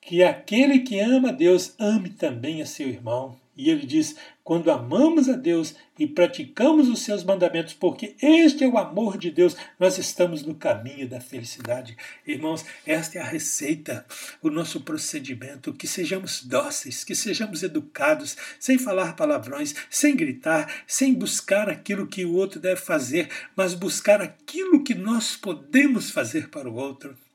que 0.00 0.22
aquele 0.22 0.80
que 0.80 1.00
ama 1.00 1.30
a 1.30 1.32
Deus 1.32 1.74
ame 1.78 2.10
também 2.10 2.62
a 2.62 2.66
seu 2.66 2.88
irmão. 2.88 3.36
E 3.56 3.70
ele 3.70 3.84
diz: 3.84 4.16
quando 4.46 4.70
amamos 4.70 5.28
a 5.28 5.32
Deus 5.32 5.74
e 5.98 6.06
praticamos 6.06 6.88
os 6.88 7.00
seus 7.02 7.24
mandamentos, 7.24 7.74
porque 7.74 8.14
este 8.22 8.62
é 8.62 8.68
o 8.68 8.78
amor 8.78 9.18
de 9.18 9.28
Deus, 9.28 9.56
nós 9.76 9.98
estamos 9.98 10.44
no 10.44 10.54
caminho 10.54 11.08
da 11.08 11.20
felicidade. 11.20 11.96
Irmãos, 12.24 12.64
esta 12.86 13.18
é 13.18 13.20
a 13.20 13.24
receita, 13.24 14.06
o 14.40 14.48
nosso 14.48 14.82
procedimento, 14.82 15.72
que 15.72 15.88
sejamos 15.88 16.44
dóceis, 16.44 17.02
que 17.02 17.16
sejamos 17.16 17.64
educados, 17.64 18.36
sem 18.60 18.78
falar 18.78 19.16
palavrões, 19.16 19.74
sem 19.90 20.14
gritar, 20.14 20.84
sem 20.86 21.12
buscar 21.12 21.68
aquilo 21.68 22.06
que 22.06 22.24
o 22.24 22.34
outro 22.34 22.60
deve 22.60 22.80
fazer, 22.80 23.28
mas 23.56 23.74
buscar 23.74 24.22
aquilo 24.22 24.84
que 24.84 24.94
nós 24.94 25.34
podemos 25.34 26.08
fazer 26.08 26.50
para 26.50 26.70
o 26.70 26.76
outro. 26.76 27.25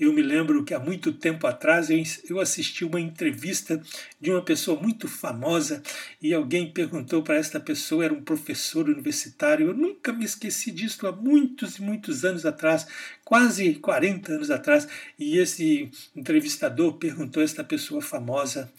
Eu 0.00 0.14
me 0.14 0.22
lembro 0.22 0.64
que 0.64 0.72
há 0.72 0.80
muito 0.80 1.12
tempo 1.12 1.46
atrás 1.46 1.90
eu 2.26 2.40
assisti 2.40 2.86
uma 2.86 2.98
entrevista 2.98 3.82
de 4.18 4.30
uma 4.30 4.40
pessoa 4.40 4.80
muito 4.80 5.06
famosa 5.06 5.82
e 6.22 6.32
alguém 6.32 6.72
perguntou 6.72 7.22
para 7.22 7.36
esta 7.36 7.60
pessoa, 7.60 8.06
era 8.06 8.14
um 8.14 8.22
professor 8.22 8.88
universitário, 8.88 9.66
eu 9.66 9.74
nunca 9.74 10.10
me 10.10 10.24
esqueci 10.24 10.70
disso 10.70 11.06
há 11.06 11.12
muitos 11.12 11.76
e 11.76 11.82
muitos 11.82 12.24
anos 12.24 12.46
atrás, 12.46 12.86
quase 13.22 13.74
40 13.74 14.32
anos 14.32 14.50
atrás, 14.50 14.88
e 15.18 15.36
esse 15.36 15.90
entrevistador 16.16 16.94
perguntou 16.94 17.42
a 17.42 17.44
esta 17.44 17.62
pessoa 17.62 18.00
famosa: 18.00 18.72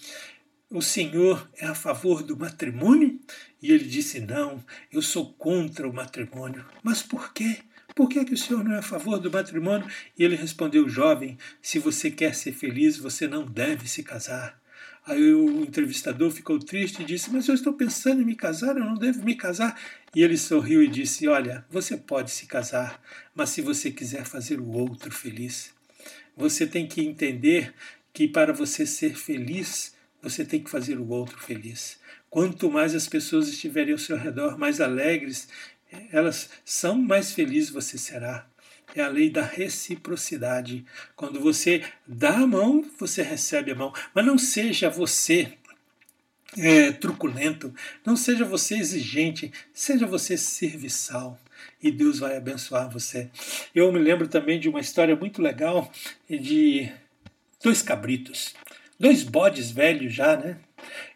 o 0.72 0.82
senhor 0.82 1.48
é 1.56 1.68
a 1.68 1.76
favor 1.76 2.24
do 2.24 2.36
matrimônio? 2.36 3.20
E 3.62 3.72
ele 3.72 3.84
disse: 3.84 4.20
Não, 4.22 4.64
eu 4.92 5.02
sou 5.02 5.34
contra 5.34 5.88
o 5.88 5.94
matrimônio. 5.94 6.66
Mas 6.82 7.04
por 7.04 7.32
quê? 7.32 7.60
Por 7.96 8.08
que, 8.08 8.24
que 8.26 8.34
o 8.34 8.38
senhor 8.38 8.64
não 8.64 8.74
é 8.74 8.80
a 8.80 8.84
favor 8.84 9.20
do 9.20 9.32
matrimônio? 9.32 9.88
E 10.18 10.24
ele 10.24 10.36
respondeu: 10.36 10.88
Jovem, 10.88 11.38
se 11.62 11.80
você 11.80 12.10
quer 12.10 12.34
ser 12.36 12.54
feliz, 12.54 12.98
você 12.98 13.28
não 13.28 13.46
deve 13.46 13.88
se 13.88 14.04
casar. 14.04 14.60
Aí 15.06 15.34
o 15.34 15.64
entrevistador 15.64 16.30
ficou 16.30 16.60
triste 16.60 17.02
e 17.02 17.06
disse: 17.06 17.32
Mas 17.32 17.48
eu 17.48 17.56
estou 17.56 17.74
pensando 17.74 18.22
em 18.22 18.26
me 18.26 18.36
casar, 18.36 18.78
eu 18.78 18.86
não 18.86 18.96
devo 18.96 19.24
me 19.24 19.36
casar. 19.36 19.80
E 20.16 20.22
ele 20.22 20.38
sorriu 20.38 20.84
e 20.84 20.88
disse: 20.88 21.28
Olha, 21.28 21.66
você 21.70 21.98
pode 21.98 22.32
se 22.32 22.46
casar, 22.46 23.02
mas 23.34 23.50
se 23.50 23.62
você 23.62 23.90
quiser 23.90 24.26
fazer 24.26 24.60
o 24.60 24.70
outro 24.72 25.12
feliz, 25.12 25.74
você 26.36 26.68
tem 26.68 26.88
que 26.88 27.02
entender 27.02 27.74
que 28.14 28.28
para 28.28 28.54
você 28.54 28.86
ser 28.86 29.16
feliz, 29.16 29.96
você 30.22 30.46
tem 30.46 30.64
que 30.64 30.70
fazer 30.70 31.00
o 31.00 31.10
outro 31.10 31.40
feliz. 31.40 32.00
Quanto 32.30 32.72
mais 32.72 32.96
as 32.96 33.08
pessoas 33.08 33.50
estiverem 33.50 33.92
ao 33.92 34.00
seu 34.00 34.16
redor, 34.16 34.58
mais 34.58 34.80
alegres 34.80 35.50
elas 36.12 36.50
são 36.64 36.98
mais 36.98 37.32
felizes 37.32 37.70
você 37.70 37.98
será. 37.98 38.48
É 38.96 39.02
a 39.02 39.08
lei 39.08 39.30
da 39.30 39.44
reciprocidade. 39.44 40.86
Quando 41.16 41.40
você 41.40 41.84
dá 42.06 42.40
a 42.40 42.48
mão, 42.48 42.84
você 43.00 43.22
recebe 43.22 43.72
a 43.72 43.76
mão. 43.76 43.94
Mas 44.14 44.26
não 44.26 44.38
seja 44.38 44.90
você 44.90 45.54
é, 46.58 46.92
truculento, 46.92 47.74
não 48.06 48.16
seja 48.16 48.44
você 48.44 48.76
exigente, 48.76 49.52
seja 49.74 50.06
você 50.06 50.38
serviçal 50.38 51.40
e 51.82 51.92
Deus 51.92 52.20
vai 52.20 52.38
abençoar 52.38 52.90
você. 52.90 53.30
Eu 53.74 53.92
me 53.92 54.00
lembro 54.00 54.28
também 54.28 54.60
de 54.60 54.70
uma 54.70 54.80
história 54.80 55.16
muito 55.16 55.42
legal 55.42 55.92
de 56.30 56.92
dois 57.64 57.82
cabritos, 57.82 58.54
dois 59.00 59.24
bodes 59.24 59.72
velhos 59.72 60.14
já, 60.14 60.36
né? 60.36 60.58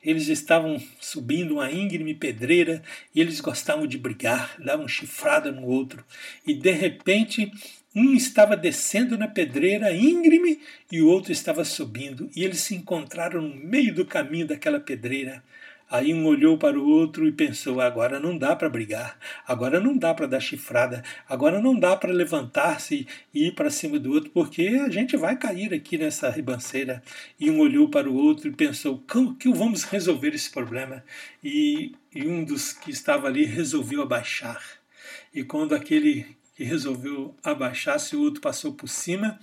Eles 0.06 0.28
estavam 0.28 0.80
subindo 1.02 1.56
uma 1.56 1.72
íngreme 1.72 2.14
pedreira 2.14 2.84
e 3.14 3.20
eles 3.20 3.42
gostavam 3.42 3.88
de 3.88 3.98
brigar, 3.98 4.56
davam 4.64 4.88
chifrada 4.88 5.52
no 5.52 5.66
outro. 5.66 6.06
E 6.46 6.54
de 6.54 6.72
repente, 6.72 7.52
um 7.96 8.14
estava 8.14 8.56
descendo 8.56 9.18
na 9.18 9.28
pedreira 9.28 9.92
íngreme 9.92 10.60
e 10.92 11.02
o 11.02 11.08
outro 11.08 11.32
estava 11.32 11.66
subindo, 11.66 12.30
e 12.36 12.44
eles 12.44 12.60
se 12.60 12.76
encontraram 12.76 13.42
no 13.42 13.56
meio 13.56 13.96
do 13.96 14.06
caminho 14.06 14.46
daquela 14.46 14.80
pedreira. 14.80 15.42
Aí 15.90 16.14
um 16.14 16.26
olhou 16.26 16.58
para 16.58 16.80
o 16.80 16.88
outro 16.88 17.28
e 17.28 17.32
pensou: 17.32 17.80
agora 17.80 18.20
não 18.20 18.38
dá 18.38 18.56
para 18.56 18.70
brigar, 18.70 19.20
agora 19.48 19.80
não 19.80 19.96
dá 19.96 20.14
para 20.14 20.26
dar 20.26 20.40
chifrada, 20.40 21.04
agora 21.30 21.62
não 21.62 21.80
dá 21.80 21.96
para 21.96 22.12
levantar-se 22.12 23.08
e 23.34 23.48
ir 23.48 23.52
para 23.54 23.70
cima 23.70 24.00
do 24.00 24.12
outro, 24.12 24.32
porque 24.32 24.82
a 24.84 24.90
gente 24.90 25.16
vai 25.16 25.38
cair 25.38 25.74
aqui 25.74 25.98
nessa 25.98 26.30
ribanceira. 26.30 27.04
E 27.40 27.52
um 27.52 27.60
olhou 27.60 27.88
para 27.88 28.10
o 28.10 28.16
outro 28.16 28.50
e 28.50 28.52
pensou: 28.52 29.04
como 29.08 29.36
que 29.36 29.48
vamos 29.50 29.84
resolver 29.84 30.34
esse 30.34 30.50
problema? 30.50 31.04
E, 31.44 31.94
e 32.14 32.28
um 32.28 32.44
dos 32.44 32.74
que 32.74 32.90
estava 32.90 33.28
ali 33.28 33.46
resolveu 33.46 34.02
abaixar. 34.02 34.64
E 35.34 35.44
quando 35.44 35.76
aquele 35.76 36.26
que 36.56 36.64
resolveu 36.64 37.36
abaixar-se, 37.44 38.16
o 38.16 38.22
outro 38.22 38.42
passou 38.42 38.74
por 38.74 38.88
cima 38.88 39.40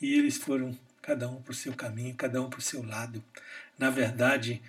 e 0.00 0.14
eles 0.14 0.36
foram 0.36 0.76
cada 1.00 1.28
um 1.28 1.42
para 1.42 1.50
o 1.50 1.54
seu 1.54 1.72
caminho, 1.72 2.14
cada 2.14 2.40
um 2.40 2.48
para 2.48 2.60
o 2.60 2.62
seu 2.62 2.86
lado. 2.86 3.22
Na 3.78 3.90
verdade, 3.90 4.62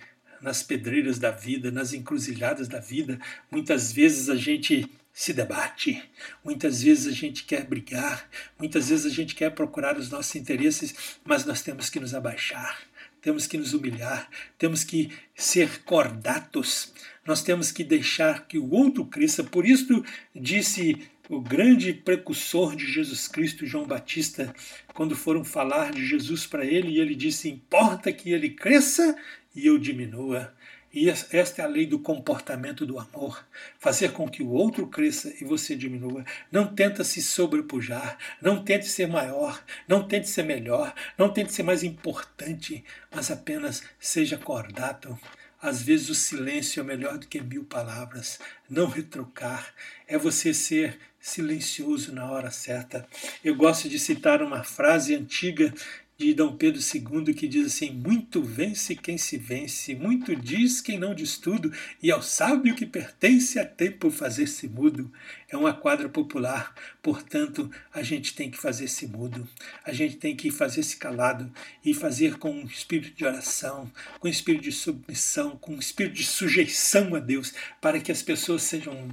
nas 0.44 0.62
pedreiras 0.62 1.18
da 1.18 1.30
vida, 1.30 1.70
nas 1.70 1.94
encruzilhadas 1.94 2.68
da 2.68 2.78
vida, 2.78 3.18
muitas 3.50 3.90
vezes 3.90 4.28
a 4.28 4.36
gente 4.36 4.86
se 5.10 5.32
debate, 5.32 6.02
muitas 6.44 6.82
vezes 6.82 7.06
a 7.06 7.16
gente 7.16 7.44
quer 7.44 7.64
brigar, 7.64 8.28
muitas 8.58 8.90
vezes 8.90 9.06
a 9.06 9.14
gente 9.14 9.34
quer 9.34 9.50
procurar 9.50 9.96
os 9.96 10.10
nossos 10.10 10.34
interesses, 10.36 11.18
mas 11.24 11.46
nós 11.46 11.62
temos 11.62 11.88
que 11.88 11.98
nos 11.98 12.14
abaixar, 12.14 12.78
temos 13.22 13.46
que 13.46 13.56
nos 13.56 13.72
humilhar, 13.72 14.28
temos 14.58 14.84
que 14.84 15.10
ser 15.34 15.82
cordatos, 15.84 16.92
nós 17.26 17.42
temos 17.42 17.72
que 17.72 17.82
deixar 17.82 18.46
que 18.46 18.58
o 18.58 18.70
outro 18.70 19.06
cresça. 19.06 19.42
Por 19.42 19.64
isso 19.64 20.04
disse 20.34 21.08
o 21.30 21.40
grande 21.40 21.94
precursor 21.94 22.76
de 22.76 22.84
Jesus 22.84 23.26
Cristo, 23.26 23.66
João 23.66 23.86
Batista, 23.86 24.54
quando 24.92 25.16
foram 25.16 25.42
falar 25.42 25.90
de 25.90 26.06
Jesus 26.06 26.46
para 26.46 26.66
ele, 26.66 26.88
e 26.88 27.00
ele 27.00 27.14
disse: 27.14 27.48
Importa 27.48 28.12
que 28.12 28.30
ele 28.30 28.50
cresça 28.50 29.16
e 29.54 29.66
eu 29.66 29.78
diminua. 29.78 30.52
E 30.92 31.10
esta 31.10 31.60
é 31.60 31.64
a 31.64 31.68
lei 31.68 31.86
do 31.86 31.98
comportamento 31.98 32.86
do 32.86 33.00
amor, 33.00 33.44
fazer 33.80 34.12
com 34.12 34.28
que 34.28 34.44
o 34.44 34.50
outro 34.50 34.86
cresça 34.86 35.34
e 35.40 35.44
você 35.44 35.74
diminua. 35.74 36.24
Não 36.52 36.72
tenta 36.72 37.02
se 37.02 37.20
sobrepujar, 37.20 38.16
não 38.40 38.62
tente 38.62 38.86
ser 38.86 39.08
maior, 39.08 39.60
não 39.88 40.06
tente 40.06 40.28
ser 40.28 40.44
melhor, 40.44 40.94
não 41.18 41.28
tente 41.28 41.52
ser 41.52 41.64
mais 41.64 41.82
importante, 41.82 42.84
mas 43.12 43.28
apenas 43.28 43.82
seja 43.98 44.38
cordato. 44.38 45.18
Às 45.60 45.82
vezes 45.82 46.10
o 46.10 46.14
silêncio 46.14 46.80
é 46.80 46.84
melhor 46.84 47.18
do 47.18 47.26
que 47.26 47.40
mil 47.40 47.64
palavras. 47.64 48.38
Não 48.70 48.86
retrucar 48.86 49.74
é 50.06 50.16
você 50.16 50.54
ser 50.54 50.96
silencioso 51.18 52.12
na 52.12 52.30
hora 52.30 52.50
certa. 52.50 53.08
Eu 53.42 53.56
gosto 53.56 53.88
de 53.88 53.98
citar 53.98 54.42
uma 54.42 54.62
frase 54.62 55.14
antiga 55.14 55.72
de 56.16 56.32
Dom 56.32 56.56
Pedro 56.56 56.80
II 56.80 57.34
que 57.34 57.48
diz 57.48 57.66
assim: 57.66 57.90
Muito 57.90 58.42
vence 58.42 58.94
quem 58.94 59.18
se 59.18 59.36
vence, 59.36 59.94
muito 59.94 60.34
diz 60.36 60.80
quem 60.80 60.98
não 60.98 61.14
diz 61.14 61.36
tudo, 61.36 61.72
e 62.02 62.10
ao 62.10 62.22
sábio 62.22 62.74
que 62.74 62.86
pertence 62.86 63.58
a 63.58 63.64
tempo 63.64 64.10
fazer-se 64.10 64.68
mudo. 64.68 65.10
É 65.48 65.56
uma 65.56 65.72
quadra 65.72 66.08
popular, 66.08 66.74
portanto, 67.02 67.70
a 67.92 68.02
gente 68.02 68.34
tem 68.34 68.50
que 68.50 68.58
fazer-se 68.58 69.06
mudo, 69.06 69.48
a 69.84 69.92
gente 69.92 70.16
tem 70.16 70.34
que 70.36 70.50
fazer-se 70.50 70.96
calado 70.96 71.52
e 71.84 71.92
fazer 71.92 72.38
com 72.38 72.50
um 72.50 72.64
espírito 72.64 73.16
de 73.16 73.24
oração, 73.24 73.90
com 74.20 74.28
um 74.28 74.30
espírito 74.30 74.64
de 74.64 74.72
submissão, 74.72 75.56
com 75.56 75.74
um 75.74 75.78
espírito 75.78 76.14
de 76.14 76.24
sujeição 76.24 77.14
a 77.14 77.20
Deus, 77.20 77.52
para 77.80 78.00
que 78.00 78.12
as 78.12 78.22
pessoas 78.22 78.62
sejam 78.62 79.08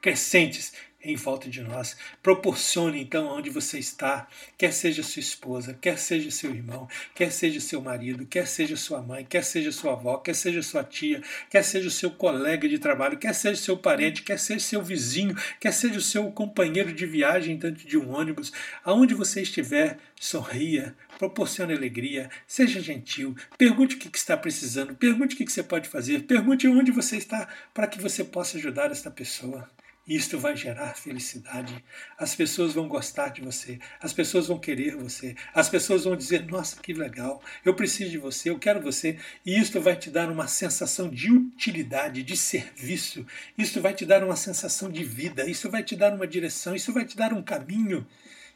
crescentes 0.00 0.72
em 1.02 1.16
volta 1.16 1.48
de 1.48 1.62
nós. 1.62 1.96
Proporcione 2.22 3.00
então 3.00 3.26
onde 3.26 3.50
você 3.50 3.78
está, 3.78 4.28
quer 4.56 4.72
seja 4.72 5.02
sua 5.02 5.20
esposa, 5.20 5.76
quer 5.80 5.98
seja 5.98 6.30
seu 6.30 6.50
irmão, 6.50 6.88
quer 7.14 7.32
seja 7.32 7.60
seu 7.60 7.80
marido, 7.80 8.26
quer 8.26 8.46
seja 8.46 8.76
sua 8.76 9.00
mãe, 9.00 9.24
quer 9.24 9.42
seja 9.42 9.72
sua 9.72 9.92
avó, 9.92 10.18
quer 10.18 10.34
seja 10.34 10.62
sua 10.62 10.84
tia, 10.84 11.22
quer 11.48 11.62
seja 11.62 11.90
seu 11.90 12.10
colega 12.10 12.68
de 12.68 12.78
trabalho, 12.78 13.18
quer 13.18 13.34
seja 13.34 13.60
seu 13.60 13.76
parente, 13.76 14.22
quer 14.22 14.38
seja 14.38 14.60
seu 14.60 14.82
vizinho, 14.82 15.34
quer 15.58 15.72
seja 15.72 15.98
o 15.98 16.02
seu 16.02 16.30
companheiro 16.30 16.92
de 16.92 17.06
viagem 17.06 17.56
dentro 17.56 17.86
de 17.86 17.96
um 17.96 18.14
ônibus, 18.14 18.52
aonde 18.84 19.14
você 19.14 19.42
estiver, 19.42 19.98
sorria, 20.20 20.94
proporcione 21.18 21.74
alegria, 21.74 22.30
seja 22.46 22.80
gentil, 22.80 23.34
pergunte 23.56 23.96
o 23.96 23.98
que 23.98 24.16
está 24.16 24.36
precisando, 24.36 24.94
pergunte 24.94 25.34
o 25.34 25.38
que 25.38 25.50
você 25.50 25.62
pode 25.62 25.88
fazer, 25.88 26.22
pergunte 26.24 26.68
onde 26.68 26.90
você 26.90 27.16
está 27.16 27.48
para 27.72 27.86
que 27.86 28.00
você 28.00 28.24
possa 28.24 28.58
ajudar 28.58 28.90
esta 28.90 29.10
pessoa. 29.10 29.68
Isto 30.06 30.38
vai 30.38 30.56
gerar 30.56 30.94
felicidade. 30.94 31.84
As 32.18 32.34
pessoas 32.34 32.74
vão 32.74 32.88
gostar 32.88 33.28
de 33.28 33.42
você, 33.42 33.78
as 34.00 34.12
pessoas 34.12 34.46
vão 34.46 34.58
querer 34.58 34.96
você, 34.96 35.36
as 35.54 35.68
pessoas 35.68 36.04
vão 36.04 36.16
dizer: 36.16 36.46
Nossa, 36.46 36.80
que 36.80 36.92
legal, 36.92 37.42
eu 37.64 37.74
preciso 37.74 38.10
de 38.10 38.18
você, 38.18 38.50
eu 38.50 38.58
quero 38.58 38.80
você. 38.80 39.18
E 39.44 39.58
isto 39.58 39.80
vai 39.80 39.94
te 39.96 40.10
dar 40.10 40.30
uma 40.30 40.48
sensação 40.48 41.08
de 41.08 41.30
utilidade, 41.30 42.22
de 42.22 42.36
serviço. 42.36 43.26
Isto 43.56 43.80
vai 43.80 43.94
te 43.94 44.04
dar 44.04 44.24
uma 44.24 44.36
sensação 44.36 44.90
de 44.90 45.04
vida, 45.04 45.48
isso 45.48 45.70
vai 45.70 45.82
te 45.82 45.94
dar 45.94 46.12
uma 46.14 46.26
direção, 46.26 46.74
isso 46.74 46.92
vai 46.92 47.04
te 47.04 47.16
dar 47.16 47.32
um 47.32 47.42
caminho 47.42 48.06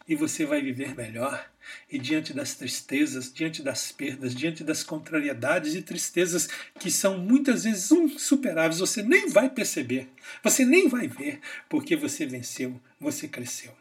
e 0.06 0.14
você 0.14 0.44
vai 0.44 0.60
viver 0.60 0.94
melhor. 0.94 1.50
E 1.90 1.98
diante 1.98 2.32
das 2.34 2.54
tristezas, 2.54 3.32
diante 3.32 3.62
das 3.62 3.90
perdas, 3.90 4.34
diante 4.34 4.62
das 4.62 4.82
contrariedades 4.82 5.74
e 5.74 5.82
tristezas 5.82 6.48
que 6.78 6.90
são 6.90 7.18
muitas 7.18 7.64
vezes 7.64 7.90
insuperáveis, 7.90 8.80
você 8.80 9.02
nem 9.02 9.28
vai 9.30 9.48
perceber, 9.48 10.08
você 10.42 10.64
nem 10.64 10.88
vai 10.88 11.08
ver, 11.08 11.40
porque 11.68 11.96
você 11.96 12.26
venceu, 12.26 12.78
você 13.00 13.26
cresceu. 13.26 13.74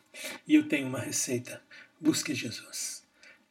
E 0.48 0.56
eu 0.56 0.68
tenho 0.68 0.88
uma 0.88 1.00
receita: 1.00 1.62
busque 2.00 2.34
Jesus. 2.34 3.03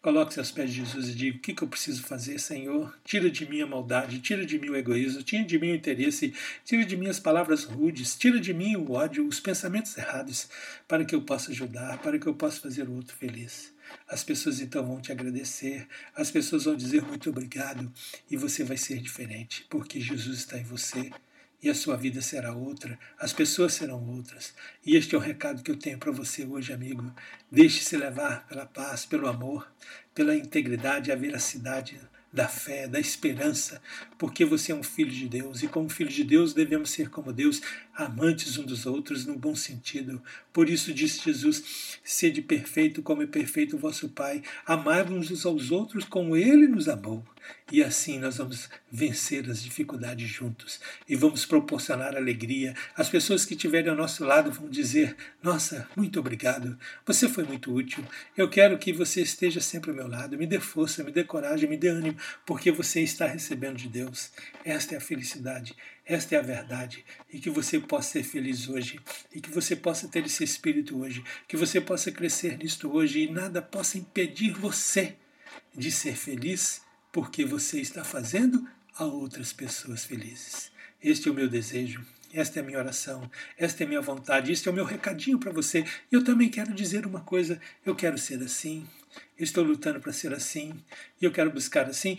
Coloque-se 0.02 0.40
aos 0.40 0.50
pés 0.50 0.68
de 0.68 0.78
Jesus 0.78 1.10
e 1.10 1.14
diga: 1.14 1.36
O 1.36 1.40
que, 1.40 1.54
que 1.54 1.62
eu 1.62 1.68
preciso 1.68 2.02
fazer, 2.02 2.36
Senhor? 2.40 2.92
Tira 3.04 3.30
de 3.30 3.48
mim 3.48 3.60
a 3.60 3.66
maldade, 3.68 4.18
tira 4.18 4.44
de 4.44 4.58
mim 4.58 4.68
o 4.68 4.76
egoísmo, 4.76 5.22
tira 5.22 5.44
de 5.44 5.56
mim 5.60 5.70
o 5.70 5.76
interesse, 5.76 6.34
tira 6.64 6.84
de 6.84 6.96
mim 6.96 7.06
as 7.06 7.20
palavras 7.20 7.62
rudes, 7.62 8.16
tira 8.16 8.40
de 8.40 8.52
mim 8.52 8.74
o 8.74 8.90
ódio, 8.90 9.24
os 9.24 9.38
pensamentos 9.38 9.96
errados, 9.96 10.48
para 10.88 11.04
que 11.04 11.14
eu 11.14 11.22
possa 11.22 11.52
ajudar, 11.52 11.98
para 11.98 12.18
que 12.18 12.26
eu 12.26 12.34
possa 12.34 12.60
fazer 12.60 12.88
o 12.88 12.96
outro 12.96 13.14
feliz. 13.14 13.72
As 14.08 14.24
pessoas 14.24 14.58
então 14.58 14.84
vão 14.84 15.00
te 15.00 15.12
agradecer, 15.12 15.86
as 16.16 16.32
pessoas 16.32 16.64
vão 16.64 16.74
dizer 16.74 17.02
muito 17.02 17.30
obrigado 17.30 17.92
e 18.28 18.36
você 18.36 18.64
vai 18.64 18.76
ser 18.76 18.98
diferente, 18.98 19.64
porque 19.70 20.00
Jesus 20.00 20.38
está 20.38 20.58
em 20.58 20.64
você 20.64 21.12
e 21.62 21.70
a 21.70 21.74
sua 21.74 21.96
vida 21.96 22.20
será 22.20 22.52
outra, 22.52 22.98
as 23.18 23.32
pessoas 23.32 23.74
serão 23.74 24.04
outras. 24.08 24.52
E 24.84 24.96
este 24.96 25.14
é 25.14 25.18
o 25.18 25.20
recado 25.20 25.62
que 25.62 25.70
eu 25.70 25.76
tenho 25.76 25.98
para 25.98 26.10
você 26.10 26.44
hoje, 26.44 26.72
amigo. 26.72 27.14
Deixe-se 27.50 27.96
levar 27.96 28.46
pela 28.48 28.66
paz, 28.66 29.06
pelo 29.06 29.28
amor, 29.28 29.70
pela 30.14 30.34
integridade, 30.34 31.12
a 31.12 31.16
veracidade 31.16 32.00
da 32.32 32.48
fé, 32.48 32.88
da 32.88 32.98
esperança, 32.98 33.80
porque 34.18 34.44
você 34.44 34.72
é 34.72 34.74
um 34.74 34.82
filho 34.82 35.10
de 35.10 35.28
Deus 35.28 35.62
e, 35.62 35.68
como 35.68 35.90
filho 35.90 36.08
de 36.08 36.24
Deus, 36.24 36.54
devemos 36.54 36.90
ser 36.90 37.10
como 37.10 37.32
Deus, 37.32 37.60
amantes 37.94 38.56
um 38.58 38.64
dos 38.64 38.86
outros, 38.86 39.26
no 39.26 39.36
bom 39.36 39.54
sentido. 39.54 40.22
Por 40.52 40.68
isso 40.68 40.92
disse 40.92 41.24
Jesus: 41.24 41.98
sede 42.04 42.42
perfeito 42.42 43.02
como 43.02 43.22
é 43.22 43.26
perfeito 43.26 43.76
o 43.76 43.78
vosso 43.78 44.08
Pai, 44.08 44.42
amai-vos 44.66 45.30
uns 45.30 45.46
aos 45.46 45.70
outros 45.70 46.04
como 46.04 46.36
ele 46.36 46.66
nos 46.66 46.88
amou. 46.88 47.24
E 47.70 47.82
assim 47.82 48.18
nós 48.18 48.36
vamos 48.36 48.68
vencer 48.90 49.48
as 49.50 49.62
dificuldades 49.62 50.28
juntos 50.28 50.78
e 51.08 51.16
vamos 51.16 51.46
proporcionar 51.46 52.14
alegria. 52.14 52.74
As 52.94 53.08
pessoas 53.08 53.44
que 53.44 53.54
estiverem 53.54 53.90
ao 53.90 53.96
nosso 53.96 54.24
lado 54.24 54.52
vão 54.52 54.68
dizer: 54.68 55.16
Nossa, 55.42 55.88
muito 55.96 56.20
obrigado, 56.20 56.78
você 57.06 57.28
foi 57.28 57.44
muito 57.44 57.74
útil. 57.74 58.04
Eu 58.36 58.48
quero 58.48 58.78
que 58.78 58.92
você 58.92 59.22
esteja 59.22 59.60
sempre 59.60 59.90
ao 59.90 59.96
meu 59.96 60.06
lado. 60.06 60.36
Me 60.36 60.46
dê 60.46 60.60
força, 60.60 61.02
me 61.02 61.10
dê 61.10 61.24
coragem, 61.24 61.68
me 61.68 61.76
dê 61.76 61.88
ânimo, 61.88 62.16
porque 62.44 62.70
você 62.70 63.00
está 63.00 63.26
recebendo 63.26 63.76
de 63.76 63.88
Deus. 63.88 64.30
Esta 64.64 64.94
é 64.94 64.98
a 64.98 65.00
felicidade, 65.00 65.74
esta 66.04 66.34
é 66.34 66.38
a 66.38 66.42
verdade. 66.42 67.04
E 67.32 67.38
que 67.38 67.50
você 67.50 67.78
possa 67.78 68.12
ser 68.12 68.24
feliz 68.24 68.68
hoje, 68.68 69.00
e 69.34 69.40
que 69.40 69.50
você 69.50 69.76
possa 69.76 70.08
ter 70.08 70.24
esse 70.26 70.42
espírito 70.42 71.00
hoje, 71.00 71.22
que 71.46 71.56
você 71.56 71.80
possa 71.80 72.10
crescer 72.10 72.58
nisto 72.58 72.92
hoje. 72.92 73.20
E 73.20 73.30
nada 73.30 73.62
possa 73.62 73.98
impedir 73.98 74.52
você 74.52 75.16
de 75.74 75.90
ser 75.90 76.16
feliz 76.16 76.82
porque 77.12 77.44
você 77.44 77.80
está 77.80 78.02
fazendo 78.02 78.66
a 78.96 79.04
outras 79.04 79.52
pessoas 79.52 80.04
felizes. 80.04 80.70
Este 81.02 81.28
é 81.28 81.30
o 81.30 81.34
meu 81.34 81.48
desejo, 81.48 82.04
esta 82.32 82.60
é 82.60 82.62
a 82.62 82.64
minha 82.64 82.78
oração, 82.78 83.30
esta 83.58 83.82
é 83.82 83.86
a 83.86 83.88
minha 83.88 84.00
vontade, 84.00 84.52
este 84.52 84.68
é 84.68 84.70
o 84.70 84.74
meu 84.74 84.84
recadinho 84.84 85.38
para 85.38 85.52
você. 85.52 85.84
E 86.10 86.14
eu 86.14 86.24
também 86.24 86.48
quero 86.48 86.72
dizer 86.72 87.06
uma 87.06 87.20
coisa: 87.20 87.60
eu 87.84 87.94
quero 87.94 88.16
ser 88.16 88.42
assim, 88.42 88.86
estou 89.38 89.62
lutando 89.62 90.00
para 90.00 90.12
ser 90.12 90.32
assim, 90.32 90.82
e 91.20 91.24
eu 91.24 91.32
quero 91.32 91.50
buscar 91.50 91.86
assim, 91.86 92.16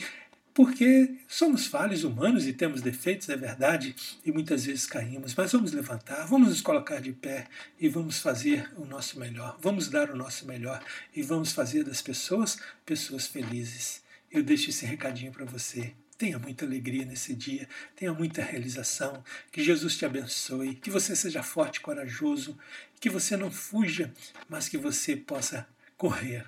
porque 0.54 1.16
somos 1.28 1.66
falhos 1.66 2.04
humanos 2.04 2.46
e 2.46 2.54
temos 2.54 2.82
defeitos, 2.82 3.30
é 3.30 3.36
verdade, 3.36 3.96
e 4.26 4.32
muitas 4.32 4.66
vezes 4.66 4.86
caímos, 4.86 5.34
mas 5.36 5.52
vamos 5.52 5.72
levantar, 5.72 6.26
vamos 6.28 6.50
nos 6.50 6.62
colocar 6.62 7.02
de 7.02 7.12
pé 7.12 7.48
e 7.80 7.89
vamos 7.89 8.20
fazer 8.20 8.72
o 8.78 8.86
nosso 8.86 9.20
melhor, 9.20 9.58
vamos 9.62 9.89
dar 9.89 10.10
o 10.10 10.16
nosso 10.16 10.46
melhor 10.46 10.84
e 11.16 11.22
vamos 11.22 11.52
fazer 11.52 11.84
das 11.84 12.02
pessoas 12.02 12.58
pessoas 12.86 13.28
felizes 13.28 14.04
eu 14.34 14.42
deixo 14.42 14.72
esse 14.72 14.84
recadinho 14.84 15.32
para 15.32 15.46
você. 15.46 15.94
Tenha 16.18 16.39
muita 16.39 16.66
alegria 16.66 17.06
nesse 17.06 17.36
dia, 17.36 17.70
tenha 17.96 18.13
muita 18.13 18.42
realização, 18.42 19.24
que 19.52 19.63
Jesus 19.63 19.96
te 19.96 20.06
abençoe, 20.06 20.76
que 20.76 20.89
você 20.89 21.16
seja 21.16 21.44
forte 21.44 21.78
e 21.78 21.82
corajoso, 21.82 22.58
que 23.00 23.10
você 23.10 23.38
não 23.38 23.52
fuja, 23.52 24.12
mas 24.50 24.68
que 24.68 24.78
você 24.78 25.16
possa 25.16 25.68
correr 25.98 26.46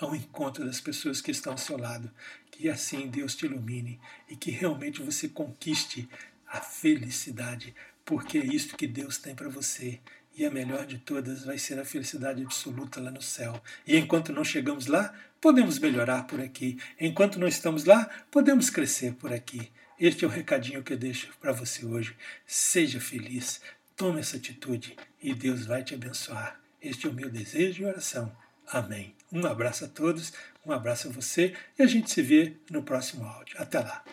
ao 0.00 0.16
encontro 0.16 0.64
das 0.64 0.80
pessoas 0.80 1.20
que 1.20 1.30
estão 1.30 1.52
ao 1.52 1.58
seu 1.58 1.76
lado, 1.76 2.10
que 2.50 2.68
assim 2.68 3.08
Deus 3.08 3.34
te 3.34 3.46
ilumine 3.46 4.00
e 4.28 4.34
que 4.34 4.50
realmente 4.50 5.02
você 5.02 5.28
conquiste 5.28 6.08
a 6.48 6.60
felicidade, 6.60 7.74
porque 8.04 8.38
é 8.38 8.44
isso 8.44 8.76
que 8.76 8.86
Deus 8.86 9.18
tem 9.18 9.34
para 9.34 9.48
você. 9.48 10.00
E 10.36 10.44
a 10.44 10.50
melhor 10.50 10.86
de 10.86 10.98
todas 10.98 11.44
vai 11.44 11.58
ser 11.58 11.78
a 11.78 11.84
felicidade 11.84 12.42
absoluta 12.42 13.00
lá 13.00 13.10
no 13.10 13.20
céu. 13.20 13.62
E 13.86 13.96
enquanto 13.96 14.32
não 14.32 14.44
chegamos 14.44 14.86
lá, 14.86 15.12
podemos 15.40 15.78
melhorar 15.78 16.26
por 16.26 16.40
aqui. 16.40 16.78
Enquanto 16.98 17.38
não 17.38 17.46
estamos 17.46 17.84
lá, 17.84 18.08
podemos 18.30 18.70
crescer 18.70 19.14
por 19.14 19.32
aqui. 19.32 19.70
Este 19.98 20.24
é 20.24 20.28
o 20.28 20.30
recadinho 20.30 20.82
que 20.82 20.94
eu 20.94 20.98
deixo 20.98 21.28
para 21.40 21.52
você 21.52 21.84
hoje. 21.84 22.16
Seja 22.46 23.00
feliz, 23.00 23.60
tome 23.94 24.20
essa 24.20 24.38
atitude 24.38 24.96
e 25.20 25.34
Deus 25.34 25.66
vai 25.66 25.84
te 25.84 25.94
abençoar. 25.94 26.58
Este 26.80 27.06
é 27.06 27.10
o 27.10 27.12
meu 27.12 27.28
desejo 27.28 27.82
e 27.82 27.86
oração. 27.86 28.34
Amém. 28.66 29.19
Um 29.32 29.46
abraço 29.46 29.84
a 29.84 29.88
todos, 29.88 30.32
um 30.66 30.72
abraço 30.72 31.08
a 31.08 31.10
você 31.10 31.54
e 31.78 31.82
a 31.82 31.86
gente 31.86 32.10
se 32.10 32.22
vê 32.22 32.56
no 32.70 32.82
próximo 32.82 33.24
áudio. 33.24 33.56
Até 33.58 33.78
lá. 33.80 34.04